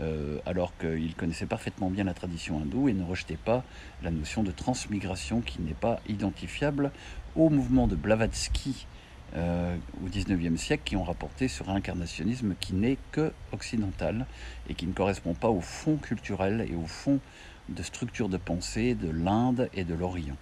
euh, 0.00 0.38
alors 0.46 0.72
qu'il 0.78 1.14
connaissait 1.14 1.44
parfaitement 1.44 1.90
bien 1.90 2.04
la 2.04 2.14
tradition 2.14 2.58
hindoue 2.58 2.88
et 2.88 2.94
ne 2.94 3.04
rejetait 3.04 3.36
pas 3.36 3.64
la 4.02 4.10
notion 4.10 4.42
de 4.42 4.50
transmigration 4.50 5.42
qui 5.42 5.60
n'est 5.60 5.74
pas 5.74 6.00
identifiable 6.08 6.90
au 7.34 7.50
mouvement 7.50 7.86
de 7.86 7.96
Blavatsky 7.96 8.86
euh, 9.36 9.76
au 10.02 10.08
XIXe 10.08 10.58
siècle 10.58 10.84
qui 10.86 10.96
ont 10.96 11.04
rapporté 11.04 11.48
ce 11.48 11.62
réincarnationnisme 11.62 12.54
qui 12.58 12.72
n'est 12.72 12.96
que 13.12 13.30
occidental 13.52 14.24
et 14.70 14.74
qui 14.74 14.86
ne 14.86 14.94
correspond 14.94 15.34
pas 15.34 15.50
au 15.50 15.60
fond 15.60 15.98
culturel 15.98 16.66
et 16.66 16.74
au 16.74 16.86
fond 16.86 17.20
de 17.68 17.82
structure 17.82 18.30
de 18.30 18.38
pensée 18.38 18.94
de 18.94 19.10
l'Inde 19.10 19.68
et 19.74 19.84
de 19.84 19.92
l'Orient. 19.92 20.38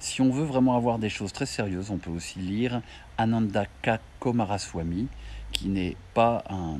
Si 0.00 0.22
on 0.22 0.30
veut 0.30 0.44
vraiment 0.44 0.76
avoir 0.76 0.98
des 0.98 1.10
choses 1.10 1.30
très 1.30 1.44
sérieuses, 1.44 1.90
on 1.90 1.98
peut 1.98 2.10
aussi 2.10 2.38
lire 2.38 2.80
Ananda 3.18 3.66
K. 3.82 4.00
Komaraswamy, 4.18 5.08
qui 5.52 5.68
n'est 5.68 5.94
pas 6.14 6.42
un, 6.48 6.78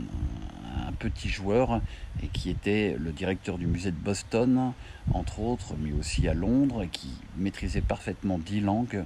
petit 0.98 1.28
joueur 1.28 1.80
et 2.22 2.26
qui 2.26 2.50
était 2.50 2.96
le 2.98 3.12
directeur 3.12 3.56
du 3.56 3.66
musée 3.66 3.90
de 3.90 3.96
Boston, 3.96 4.72
entre 5.14 5.40
autres, 5.40 5.74
mais 5.78 5.92
aussi 5.92 6.28
à 6.28 6.35
Londres, 6.35 6.85
qui 6.90 7.11
maîtrisait 7.37 7.80
parfaitement 7.80 8.38
dix 8.38 8.61
langues 8.61 9.04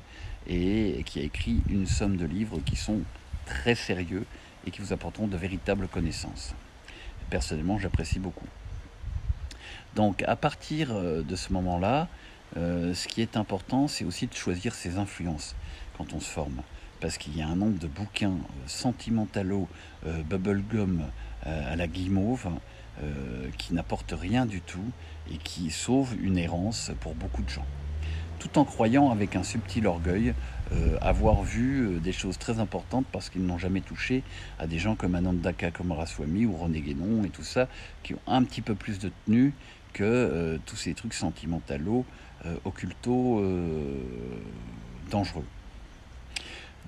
et 0.49 1.03
qui 1.07 1.21
a 1.21 1.23
écrit 1.23 1.63
une 1.69 1.87
somme 1.87 2.17
de 2.17 2.25
livres 2.25 2.59
qui 2.65 2.75
sont 2.77 3.01
très 3.47 3.75
sérieux 3.75 4.25
et 4.67 4.71
qui 4.71 4.81
vous 4.81 4.93
apporteront 4.93 5.27
de 5.27 5.37
véritables 5.37 5.87
connaissances. 5.89 6.55
Personnellement, 7.31 7.79
j'apprécie 7.79 8.19
beaucoup. 8.19 8.47
Donc, 9.95 10.23
à 10.23 10.37
partir 10.37 10.93
euh, 10.93 11.23
de 11.23 11.37
ce 11.37 11.53
moment-là, 11.53 12.09
euh, 12.57 12.95
ce 12.95 13.09
qui 13.09 13.21
est 13.21 13.37
important, 13.37 13.89
c'est 13.89 14.05
aussi 14.05 14.27
de 14.27 14.35
choisir 14.35 14.75
ses 14.75 14.99
influences 14.99 15.55
quand 15.97 16.13
on 16.13 16.21
se 16.21 16.29
forme 16.29 16.63
parce 17.01 17.19
qu'il 17.19 17.37
y 17.37 17.43
a 17.43 17.49
un 17.49 17.57
nombre 17.57 17.79
de 17.79 17.87
bouquins 17.87 18.31
euh, 18.31 18.67
sentimentalo, 18.67 19.69
euh, 20.07 20.23
bubblegum 20.23 21.03
à 21.45 21.77
la 21.77 21.87
guimauve, 21.87 22.49
qui 23.59 23.75
n'apportent 23.75 24.15
rien 24.19 24.47
du 24.47 24.63
tout 24.63 24.91
et 25.31 25.37
qui 25.37 25.71
sauvent 25.71 26.17
une 26.23 26.39
errance 26.39 26.91
pour 27.01 27.15
beaucoup 27.15 27.43
de 27.43 27.51
gens. 27.51 27.67
Tout 28.39 28.57
en 28.59 28.65
croyant 28.65 29.11
avec 29.11 29.37
un 29.37 29.43
subtil 29.43 29.87
orgueil 29.87 30.33
avoir 31.03 31.43
vu 31.43 32.01
des 32.03 32.13
choses 32.13 32.39
très 32.39 32.61
importantes 32.61 33.05
parce 33.13 33.29
qu'ils 33.29 33.45
n'ont 33.45 33.59
jamais 33.59 33.83
touché 33.83 34.23
à 34.59 34.67
des 34.67 34.79
gens 34.79 34.95
comme 34.95 35.15
Ananda 35.17 35.53
Kamaraswamy 35.53 36.47
ou 36.47 36.57
René 36.57 36.81
Guénon 36.81 37.25
et 37.25 37.29
tout 37.29 37.43
ça, 37.43 37.69
qui 38.03 38.15
ont 38.15 38.23
un 38.27 38.43
petit 38.43 38.63
peu 38.63 38.75
plus 38.75 38.99
de 38.99 39.13
tenue 39.27 39.53
que 39.93 40.59
tous 40.65 40.77
ces 40.77 40.95
trucs 40.95 41.13
sentimentalo, 41.13 42.07
occulto, 42.65 43.43
dangereux. 45.11 45.45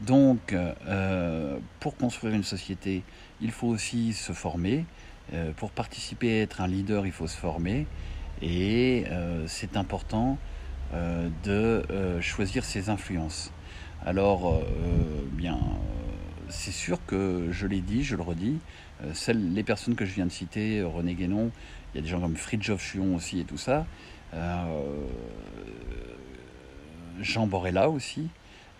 Donc, 0.02 0.52
euh, 0.52 1.58
pour 1.80 1.96
construire 1.96 2.34
une 2.34 2.44
société, 2.44 3.02
il 3.40 3.50
faut 3.50 3.68
aussi 3.68 4.12
se 4.12 4.32
former. 4.32 4.84
Euh, 5.32 5.52
pour 5.56 5.70
participer 5.70 6.38
à 6.38 6.42
être 6.42 6.60
un 6.60 6.68
leader, 6.68 7.06
il 7.06 7.12
faut 7.12 7.26
se 7.26 7.36
former. 7.36 7.86
Et 8.42 9.04
euh, 9.10 9.44
c'est 9.46 9.76
important 9.76 10.38
de 11.44 11.82
choisir 12.20 12.64
ses 12.64 12.90
influences. 12.90 13.50
Alors, 14.04 14.62
bien, 15.32 15.58
c'est 16.48 16.70
sûr 16.70 17.04
que 17.06 17.48
je 17.50 17.66
l'ai 17.66 17.80
dit, 17.80 18.04
je 18.04 18.14
le 18.14 18.22
redis, 18.22 18.58
celles, 19.12 19.52
les 19.54 19.62
personnes 19.62 19.94
que 19.94 20.04
je 20.04 20.14
viens 20.14 20.26
de 20.26 20.32
citer, 20.32 20.82
René 20.82 21.14
Guénon, 21.14 21.50
il 21.92 21.98
y 21.98 22.00
a 22.00 22.02
des 22.02 22.08
gens 22.08 22.20
comme 22.20 22.36
Fridjof 22.36 22.82
Chuon 22.82 23.14
aussi 23.14 23.40
et 23.40 23.44
tout 23.44 23.58
ça, 23.58 23.86
Jean 27.20 27.46
Borella 27.46 27.88
aussi, 27.88 28.28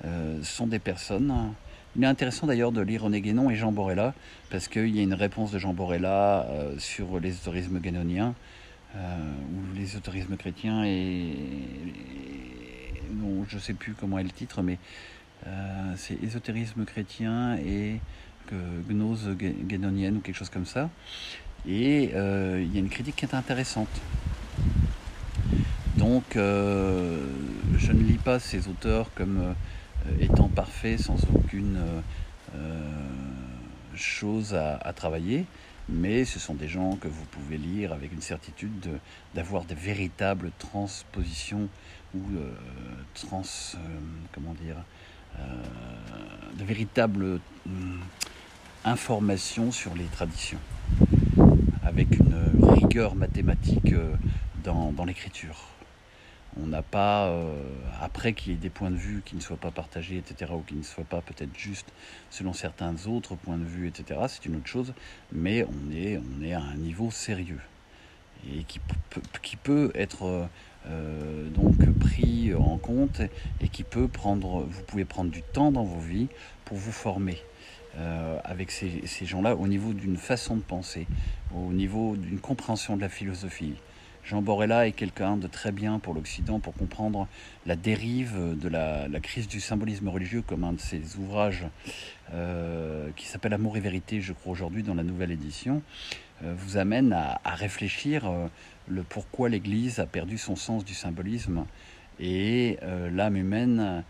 euh, 0.05 0.43
sont 0.43 0.67
des 0.67 0.79
personnes. 0.79 1.55
Il 1.97 2.05
est 2.05 2.07
intéressant 2.07 2.47
d'ailleurs 2.47 2.73
de 2.73 2.81
lire 2.81 3.03
René 3.03 3.21
Guénon 3.21 3.51
et 3.51 3.57
Jean 3.57 3.73
Borella, 3.73 4.15
parce 4.51 4.69
qu'il 4.69 4.95
y 4.95 5.01
a 5.01 5.03
une 5.03 5.15
réponse 5.15 5.51
de 5.53 5.59
Jean 5.59 5.73
Borella 5.73 6.47
euh, 6.51 6.79
sur 6.79 7.19
l'ésotérisme 7.19 7.79
guénonien, 7.79 8.35
euh, 8.95 9.19
ou 9.55 9.77
l'ésotérisme 9.77 10.37
chrétien, 10.37 10.85
et, 10.85 11.33
je 13.49 13.55
ne 13.55 13.61
sais 13.61 13.75
plus 13.75 13.95
comment 13.95 14.19
est 14.19 14.25
le 14.25 14.31
titre, 14.31 14.63
mais 14.63 14.79
c'est 15.95 16.21
ésotérisme 16.25 16.85
chrétien 16.85 17.57
et 17.59 18.01
gnose 18.89 19.29
guénonienne 19.37 20.19
ou 20.19 20.21
quelque 20.21 20.37
chose 20.37 20.51
comme 20.51 20.67
ça. 20.67 20.91
Et 21.67 22.05
il 22.05 22.73
y 22.73 22.77
a 22.77 22.81
une 22.81 22.89
critique 22.89 23.17
qui 23.17 23.25
est 23.25 23.35
intéressante. 23.35 23.89
Donc, 25.97 26.25
je 26.35 27.93
ne 27.93 28.03
lis 28.03 28.19
pas 28.19 28.39
ces 28.39 28.69
auteurs 28.69 29.11
comme 29.15 29.55
euh, 30.07 30.17
étant 30.21 30.49
parfait 30.49 30.99
sans 30.99 31.17
aucune 31.35 31.77
euh, 31.77 32.01
euh, 32.57 32.81
chose 33.95 34.55
à, 34.55 34.93
travailler, 34.93 35.47
mais 35.89 36.25
ce 36.25 36.39
sont 36.39 36.55
des 36.55 36.69
gens 36.69 36.97
que 36.97 37.09
vous 37.09 37.25
pouvez 37.27 37.57
lire 37.57 37.93
avec 37.93 38.13
une 38.13 38.21
certitude 38.21 38.99
d'avoir 39.35 39.65
de, 39.65 39.75
véritables 39.75 40.51
transpositions 40.59 41.69
ou 42.15 42.21
trans, 43.15 43.43
comment 44.33 44.55
dire, 44.55 44.77
de 46.59 46.65
véritables 46.65 47.41
informations 48.87 49.71
sur 49.71 49.95
les 49.95 50.05
traditions, 50.05 50.59
avec 51.85 52.19
une 52.19 52.35
rigueur 52.63 53.15
mathématique 53.15 53.95
dans 54.65 55.05
l'écriture 55.05 55.77
on 56.63 56.67
n'a 56.67 56.83
pas, 56.83 57.29
euh, 57.29 57.55
après 58.01 58.33
qu'il 58.33 58.53
y 58.53 58.55
ait 58.55 58.59
des 58.59 58.71
points 58.71 58.91
de 58.91 58.97
vue 58.97 59.23
qui 59.25 59.37
ne 59.37 59.41
soient 59.41 59.57
pas 59.57 59.71
partagés, 59.71 60.17
etc., 60.17 60.53
ou 60.55 60.63
qui 60.63 60.75
ne 60.75 60.83
soient 60.83 61.05
pas 61.05 61.21
peut-être 61.21 61.57
justes 61.57 61.93
selon 62.31 62.53
certains 62.53 62.95
autres 63.07 63.35
points 63.35 63.59
de 63.59 63.65
vue, 63.65 63.89
etc., 63.89 64.21
c'est 64.29 64.47
une 64.47 64.57
autre 64.57 64.67
chose, 64.67 64.95
mais 65.33 65.65
on 65.65 65.95
est, 65.95 66.19
on 66.19 66.43
est 66.43 66.55
à 66.55 66.61
un 66.61 66.77
niveau 66.77 67.11
sérieux 67.11 67.61
et 68.49 68.65
qui, 68.65 68.81
qui 69.43 69.57
peut 69.57 69.91
être 69.95 70.49
euh, 70.87 71.49
donc 71.51 71.75
pris 71.99 72.55
en 72.55 72.79
compte 72.79 73.21
et 73.61 73.69
qui 73.69 73.83
peut 73.83 74.09
prendre, 74.09 74.63
vous 74.63 74.83
pouvez 74.83 75.05
prendre 75.05 75.31
du 75.31 75.43
temps 75.43 75.73
dans 75.73 75.85
vos 75.85 76.01
vies 76.01 76.29
pour 76.65 76.77
vous 76.77 76.93
former. 76.93 77.43
Euh, 77.99 78.39
avec 78.45 78.71
ces, 78.71 79.01
gens-là 79.25 79.57
au 79.57 79.67
niveau 79.67 79.95
d'une 79.95 80.19
façon 80.19 80.57
de 80.57 80.61
penser, 80.61 81.07
au 81.55 81.73
niveau 81.73 82.15
d'une 82.15 82.39
compréhension 82.39 82.95
de 82.95 83.01
la 83.01 83.09
philosophie. 83.09 83.75
Jean 84.23 84.43
Borella 84.43 84.87
est 84.87 84.93
quelqu'un 84.93 85.39
de 85.39 85.47
très 85.47 85.73
bien 85.73 85.99
pour 85.99 86.13
l'Occident 86.13 86.59
pour 86.59 86.75
comprendre 86.75 87.27
la 87.65 87.75
dérive 87.75 88.59
de 88.61 88.69
la, 88.69 89.09
crise 89.21 89.49
du 89.49 89.61
symbolisme 89.61 90.09
religieux 90.09 90.43
comme 90.43 90.65
un 90.65 90.75
de 90.75 90.81
ses 90.81 91.17
ouvrages 91.17 91.65
euh, 92.35 93.09
qui 93.17 93.25
s'appelle 93.27 93.55
Amour 93.55 93.79
et 93.79 93.81
vérité, 93.81 94.21
je 94.21 94.35
crois 94.35 94.53
aujourd'hui 94.53 94.83
dans 94.83 94.95
la 94.95 95.05
nouvelle 95.05 95.31
édition, 95.31 95.81
euh, 96.45 96.53
vous 96.55 96.77
amène 96.77 97.15
à, 97.15 97.41
réfléchir 97.45 98.31
le 98.89 99.03
pourquoi 99.05 99.49
l'Église 99.49 100.01
a 100.01 100.07
perdu 100.07 100.37
son 100.37 100.57
sens 100.57 100.85
du 100.85 100.93
symbolisme 100.93 101.65
et 102.21 102.79
l'âme 103.11 103.37
humaine 103.37 104.05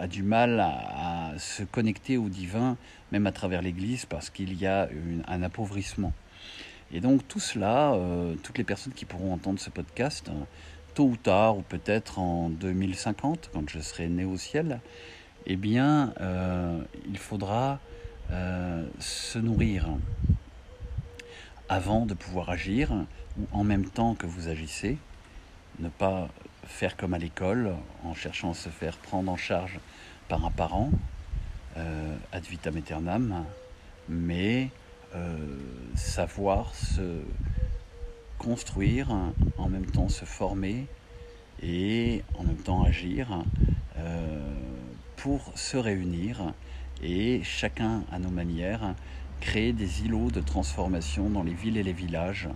a 0.00 0.06
du 0.06 0.22
mal 0.22 0.60
à, 0.60 0.99
se 1.38 1.62
connecter 1.62 2.16
au 2.16 2.28
divin, 2.28 2.76
même 3.12 3.26
à 3.26 3.32
travers 3.32 3.62
l'Église, 3.62 4.06
parce 4.06 4.30
qu'il 4.30 4.54
y 4.54 4.66
a 4.66 4.88
un 5.26 5.42
appauvrissement. 5.42 6.12
Et 6.92 7.00
donc 7.00 7.26
tout 7.28 7.40
cela, 7.40 7.92
euh, 7.92 8.34
toutes 8.42 8.58
les 8.58 8.64
personnes 8.64 8.92
qui 8.92 9.04
pourront 9.04 9.32
entendre 9.32 9.60
ce 9.60 9.70
podcast, 9.70 10.28
hein, 10.28 10.46
tôt 10.94 11.04
ou 11.04 11.16
tard, 11.16 11.58
ou 11.58 11.62
peut-être 11.62 12.18
en 12.18 12.48
2050, 12.50 13.50
quand 13.52 13.68
je 13.68 13.78
serai 13.78 14.08
né 14.08 14.24
au 14.24 14.36
ciel, 14.36 14.80
eh 15.46 15.56
bien, 15.56 16.12
euh, 16.20 16.80
il 17.08 17.18
faudra 17.18 17.78
se 19.00 19.40
nourrir 19.40 19.88
avant 21.68 22.06
de 22.06 22.14
pouvoir 22.14 22.50
agir, 22.50 22.92
ou 23.38 23.46
en 23.52 23.64
même 23.64 23.86
temps 23.86 24.14
que 24.14 24.26
vous 24.26 24.48
agissez, 24.48 24.98
ne 25.78 25.88
pas 25.88 26.28
faire 26.64 26.96
comme 26.96 27.14
à 27.14 27.18
l'école, 27.18 27.74
en 28.04 28.14
cherchant 28.14 28.50
à 28.50 28.54
se 28.54 28.68
faire 28.68 28.96
prendre 28.96 29.30
en 29.30 29.36
charge 29.36 29.78
par 30.28 30.44
un 30.44 30.50
parent, 30.50 30.90
euh, 31.76 32.16
ad 32.32 32.44
vitam 32.44 32.76
aeternam, 32.76 33.44
mais 34.08 34.70
euh, 35.14 35.36
savoir 35.94 36.74
se 36.74 37.22
construire, 38.38 39.10
en 39.56 39.68
même 39.68 39.86
temps 39.86 40.08
se 40.08 40.24
former 40.24 40.86
et 41.62 42.24
en 42.38 42.42
même 42.42 42.56
temps 42.56 42.82
agir 42.82 43.44
euh, 43.98 44.54
pour 45.16 45.52
se 45.54 45.76
réunir 45.76 46.54
et 47.02 47.40
chacun 47.44 48.02
à 48.10 48.18
nos 48.18 48.30
manières 48.30 48.94
créer 49.40 49.72
des 49.72 50.02
îlots 50.04 50.30
de 50.30 50.40
transformation 50.40 51.30
dans 51.30 51.42
les 51.42 51.54
villes 51.54 51.76
et 51.76 51.82
les 51.82 51.92
villages. 51.92 52.48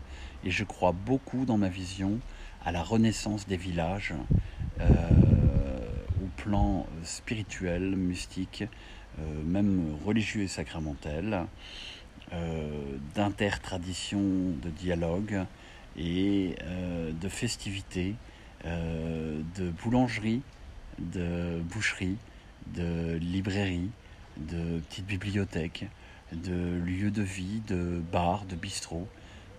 Et 0.45 0.51
je 0.51 0.65
crois 0.65 0.93
beaucoup 0.93 1.45
dans 1.45 1.57
ma 1.57 1.69
vision 1.69 2.19
à 2.65 2.73
la 2.73 2.83
renaissance 2.83 3.47
des 3.47 3.57
villages 3.57 4.13
au 4.81 6.27
plan 6.37 6.87
spirituel, 7.03 7.97
mystique, 7.97 8.65
même 9.45 9.97
religieux 10.05 10.43
et 10.43 10.49
sacramentel, 10.49 11.47
euh, 12.33 12.69
d'intertradition, 13.15 14.21
de 14.21 14.71
dialogue 14.71 15.45
et 15.97 16.57
de 17.21 17.29
festivités, 17.29 18.17
de 18.65 19.71
boulangerie, 19.83 20.43
de 20.99 21.61
boucherie, 21.61 22.17
de 22.75 23.17
librairie, 23.21 23.91
de 24.37 24.81
petites 24.81 25.07
bibliothèques, 25.07 25.87
de 26.33 26.81
lieux 26.85 27.11
de 27.11 27.23
vie, 27.23 27.63
de 27.69 28.03
bars, 28.13 28.45
de 28.47 28.57
bistrots, 28.57 29.09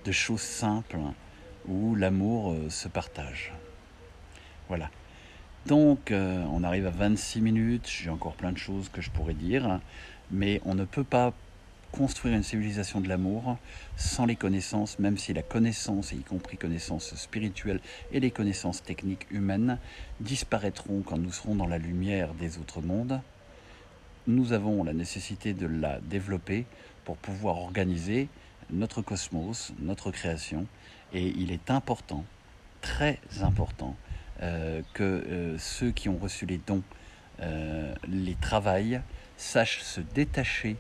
de 0.03 0.11
choses 0.11 0.41
simples 0.41 0.97
où 1.67 1.95
l'amour 1.95 2.51
euh, 2.51 2.69
se 2.69 2.87
partage. 2.87 3.53
Voilà. 4.67 4.89
Donc, 5.65 6.11
euh, 6.11 6.45
on 6.51 6.63
arrive 6.63 6.85
à 6.85 6.91
26 6.91 7.41
minutes, 7.41 7.89
j'ai 7.89 8.11
encore 8.11 8.33
plein 8.35 8.51
de 8.51 8.57
choses 8.57 8.89
que 8.89 9.01
je 9.01 9.09
pourrais 9.09 9.33
dire, 9.33 9.79
mais 10.29 10.61
on 10.63 10.75
ne 10.75 10.85
peut 10.85 11.03
pas 11.03 11.33
construire 11.91 12.35
une 12.35 12.43
civilisation 12.43 13.01
de 13.01 13.09
l'amour 13.09 13.57
sans 13.97 14.27
les 14.27 14.35
connaissances, 14.35 14.99
même 14.99 15.17
si 15.17 15.33
la 15.33 15.41
connaissance, 15.41 16.11
y 16.11 16.17
compris 16.17 16.57
connaissances 16.57 17.15
spirituelles 17.15 17.79
et 18.11 18.19
les 18.19 18.29
connaissances 18.29 18.83
techniques 18.83 19.25
humaines, 19.31 19.79
disparaîtront 20.19 21.01
quand 21.01 21.17
nous 21.17 21.31
serons 21.31 21.55
dans 21.55 21.67
la 21.67 21.79
lumière 21.79 22.35
des 22.35 22.59
autres 22.59 22.81
mondes. 22.81 23.19
Nous 24.27 24.53
avons 24.53 24.83
la 24.83 24.93
nécessité 24.93 25.55
de 25.55 25.65
la 25.65 25.99
développer 25.99 26.65
pour 27.05 27.17
pouvoir 27.17 27.57
organiser 27.57 28.27
notre 28.69 29.01
cosmos, 29.01 29.73
notre 29.79 30.11
création, 30.11 30.67
et 31.11 31.25
il 31.25 31.51
est 31.51 31.71
important, 31.71 32.23
très 32.81 33.19
important, 33.41 33.95
que 34.39 35.03
euh, 35.03 35.57
ceux 35.57 35.91
qui 35.91 36.09
ont 36.09 36.17
reçu 36.17 36.45
les 36.45 36.57
dons 36.57 36.83
euh, 37.41 37.93
les 38.07 38.35
travaillent, 38.35 39.01
sachent 39.37 39.81
se 39.81 40.01
détacher, 40.01 40.77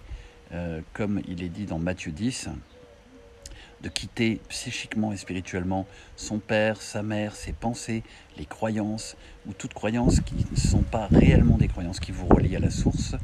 comme 0.93 1.21
il 1.27 1.43
est 1.43 1.49
dit 1.49 1.65
dans 1.65 1.79
Matthieu 1.79 2.13
10, 2.13 2.47
de 3.81 3.89
quitter 3.89 4.39
psychiquement 4.47 5.11
et 5.11 5.17
spirituellement 5.17 5.85
son 6.15 6.39
père, 6.39 6.81
sa 6.81 7.03
mère, 7.03 7.35
ses 7.35 7.51
pensées, 7.51 8.03
les 8.37 8.45
croyances, 8.45 9.17
ou 9.47 9.53
toutes 9.53 9.73
croyances 9.73 10.21
qui 10.21 10.45
ne 10.49 10.55
sont 10.55 10.83
pas 10.83 11.07
réellement 11.07 11.57
des 11.57 11.67
croyances 11.67 11.99
qui 11.99 12.13
vous 12.13 12.27
relient 12.27 12.55
à 12.55 12.59
la 12.59 12.69
source, 12.69 13.15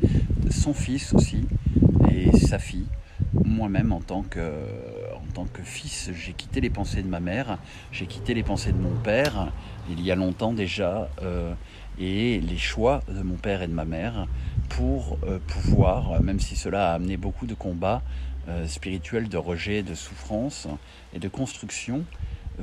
son 0.49 0.73
fils 0.73 1.13
aussi, 1.13 1.47
et 2.11 2.35
sa 2.37 2.59
fille, 2.59 2.87
moi-même 3.33 3.93
en 3.93 4.01
tant 4.01 4.23
que 4.23 4.51
tant 5.31 5.45
que 5.45 5.61
fils, 5.63 6.11
j'ai 6.13 6.33
quitté 6.33 6.61
les 6.61 6.69
pensées 6.69 7.01
de 7.01 7.07
ma 7.07 7.19
mère, 7.19 7.57
j'ai 7.91 8.05
quitté 8.05 8.33
les 8.33 8.43
pensées 8.43 8.71
de 8.71 8.77
mon 8.77 8.95
père 8.95 9.51
il 9.89 10.01
y 10.01 10.11
a 10.11 10.15
longtemps 10.15 10.53
déjà, 10.53 11.09
euh, 11.21 11.53
et 11.99 12.39
les 12.39 12.57
choix 12.57 13.01
de 13.07 13.21
mon 13.21 13.35
père 13.35 13.61
et 13.61 13.67
de 13.67 13.73
ma 13.73 13.85
mère 13.85 14.27
pour 14.69 15.17
euh, 15.23 15.39
pouvoir, 15.47 16.21
même 16.21 16.39
si 16.39 16.55
cela 16.55 16.91
a 16.91 16.93
amené 16.95 17.17
beaucoup 17.17 17.45
de 17.45 17.53
combats 17.53 18.01
euh, 18.47 18.67
spirituels, 18.67 19.29
de 19.29 19.37
rejet, 19.37 19.83
de 19.83 19.95
souffrance 19.95 20.67
et 21.13 21.19
de 21.19 21.27
construction, 21.27 22.05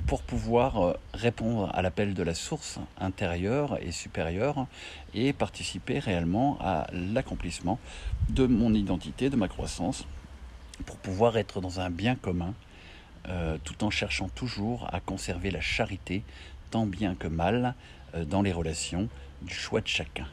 pour 0.07 0.23
pouvoir 0.23 0.97
répondre 1.15 1.71
à 1.75 1.83
l'appel 1.83 2.15
de 2.15 2.23
la 2.23 2.35
source 2.35 2.79
intérieure 3.01 3.79
et 3.81 3.91
supérieure 3.91 4.67
et 5.15 5.33
participer 5.33 5.99
réellement 5.99 6.59
à 6.61 6.87
l'accomplissement 6.93 7.81
de 8.29 8.47
mon 8.47 8.75
identité, 8.75 9.31
de 9.31 9.37
ma 9.37 9.49
croissance 9.49 10.07
pour 10.87 10.97
pouvoir 10.97 11.37
être 11.37 11.61
dans 11.61 11.81
un 11.81 11.91
bien 11.91 12.14
commun, 12.14 12.55
euh, 13.29 13.59
tout 13.64 13.85
en 13.85 13.91
cherchant 13.91 14.29
toujours 14.29 14.88
à 14.93 15.01
conserver 15.01 15.51
la 15.51 15.61
charité, 15.61 16.23
tant 16.71 16.87
bien 16.87 17.14
que 17.14 17.27
mal, 17.27 17.75
euh, 18.14 18.25
dans 18.25 18.43
les 18.43 18.53
relations 18.53 19.09
du 19.43 19.55
choix 19.55 19.81
de 19.81 19.87
chacun. 19.87 20.27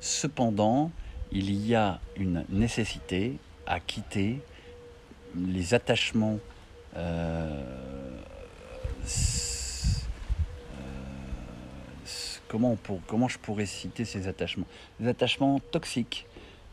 Cependant, 0.00 0.90
il 1.30 1.52
y 1.52 1.74
a 1.74 2.00
une 2.16 2.44
nécessité 2.48 3.38
à 3.66 3.78
quitter 3.78 4.40
les 5.36 5.74
attachements 5.74 6.38
euh, 6.96 7.62
comment, 12.48 12.76
pour, 12.76 13.00
comment 13.06 13.28
je 13.28 13.38
pourrais 13.38 13.66
citer 13.66 14.04
ces 14.04 14.28
attachements? 14.28 14.66
Des 14.98 15.08
attachements 15.08 15.60
toxiques, 15.70 16.26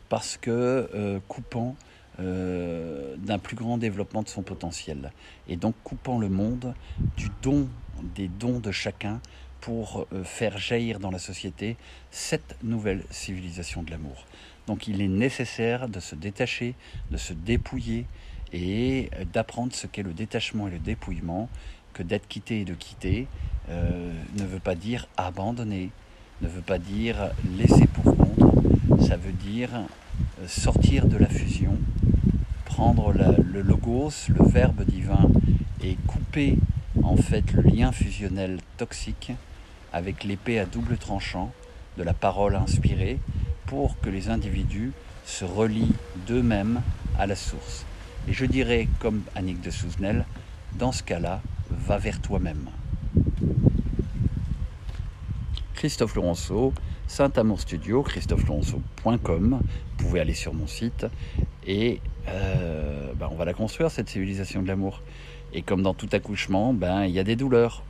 parce 0.08 0.36
que 0.36 1.20
coupant 1.28 1.76
euh, 2.18 3.16
d'un 3.18 3.38
plus 3.38 3.56
grand 3.56 3.78
développement 3.78 4.22
de 4.22 4.28
son 4.28 4.42
potentiel. 4.42 5.12
Et 5.48 5.56
donc 5.56 5.74
coupant 5.84 6.18
le 6.18 6.28
monde 6.28 6.74
du 7.16 7.28
don, 7.42 7.68
des 8.14 8.28
dons 8.28 8.58
de 8.58 8.72
chacun 8.72 9.20
pour 9.60 10.06
euh, 10.12 10.24
faire 10.24 10.58
jaillir 10.58 10.98
dans 10.98 11.10
la 11.10 11.18
société 11.18 11.76
cette 12.10 12.56
nouvelle 12.62 13.04
civilisation 13.10 13.82
de 13.82 13.90
l'amour. 13.90 14.24
Donc 14.66 14.88
il 14.88 15.00
est 15.00 15.08
nécessaire 15.08 15.88
de 15.88 16.00
se 16.00 16.14
détacher, 16.14 16.74
de 17.10 17.16
se 17.16 17.32
dépouiller 17.32 18.06
et 18.52 19.10
d'apprendre 19.32 19.72
ce 19.72 19.86
qu'est 19.86 20.02
le 20.02 20.12
détachement 20.12 20.68
et 20.68 20.72
le 20.72 20.78
dépouillement, 20.78 21.48
que 21.92 22.02
d'être 22.02 22.28
quitté 22.28 22.60
et 22.60 22.64
de 22.64 22.74
quitter 22.74 23.26
euh, 23.68 24.12
ne 24.38 24.44
veut 24.44 24.58
pas 24.58 24.74
dire 24.74 25.08
abandonner, 25.16 25.90
ne 26.40 26.48
veut 26.48 26.62
pas 26.62 26.78
dire 26.78 27.30
laisser 27.56 27.86
pour 27.86 28.16
compte, 28.16 29.02
ça 29.06 29.16
veut 29.16 29.32
dire 29.32 29.70
sortir 30.46 31.06
de 31.06 31.16
la 31.16 31.28
fusion 31.28 31.78
prendre 32.64 33.12
le 33.12 33.62
logos, 33.62 34.28
le 34.28 34.44
verbe 34.44 34.84
divin, 34.84 35.28
et 35.82 35.96
couper 36.06 36.56
en 37.02 37.16
fait 37.16 37.52
le 37.52 37.62
lien 37.62 37.92
fusionnel 37.92 38.58
toxique 38.76 39.32
avec 39.92 40.24
l'épée 40.24 40.58
à 40.58 40.66
double 40.66 40.96
tranchant 40.96 41.52
de 41.98 42.02
la 42.02 42.14
parole 42.14 42.54
inspirée 42.54 43.18
pour 43.66 43.98
que 44.00 44.08
les 44.08 44.28
individus 44.28 44.92
se 45.26 45.44
relient 45.44 45.92
d'eux-mêmes 46.26 46.80
à 47.18 47.26
la 47.26 47.36
source. 47.36 47.84
Et 48.28 48.32
je 48.32 48.46
dirais, 48.46 48.88
comme 48.98 49.22
Annick 49.34 49.60
de 49.60 49.70
Souzenel, 49.70 50.24
dans 50.78 50.92
ce 50.92 51.02
cas-là, 51.02 51.40
va 51.70 51.98
vers 51.98 52.20
toi-même. 52.20 52.70
Christophe 55.74 56.14
Laurenceau, 56.14 56.72
Saint 57.10 57.32
Amour 57.38 57.60
Studio, 57.60 58.04
christophelaurenceau.com. 58.04 59.60
Vous 59.60 60.04
pouvez 60.04 60.20
aller 60.20 60.32
sur 60.32 60.54
mon 60.54 60.68
site 60.68 61.06
et 61.66 62.00
euh, 62.28 63.12
ben, 63.16 63.28
on 63.32 63.34
va 63.34 63.44
la 63.44 63.52
construire, 63.52 63.90
cette 63.90 64.08
civilisation 64.08 64.62
de 64.62 64.68
l'amour. 64.68 65.02
Et 65.52 65.62
comme 65.62 65.82
dans 65.82 65.92
tout 65.92 66.08
accouchement, 66.12 66.72
ben, 66.72 67.06
il 67.06 67.10
y 67.10 67.18
a 67.18 67.24
des 67.24 67.34
douleurs. 67.34 67.82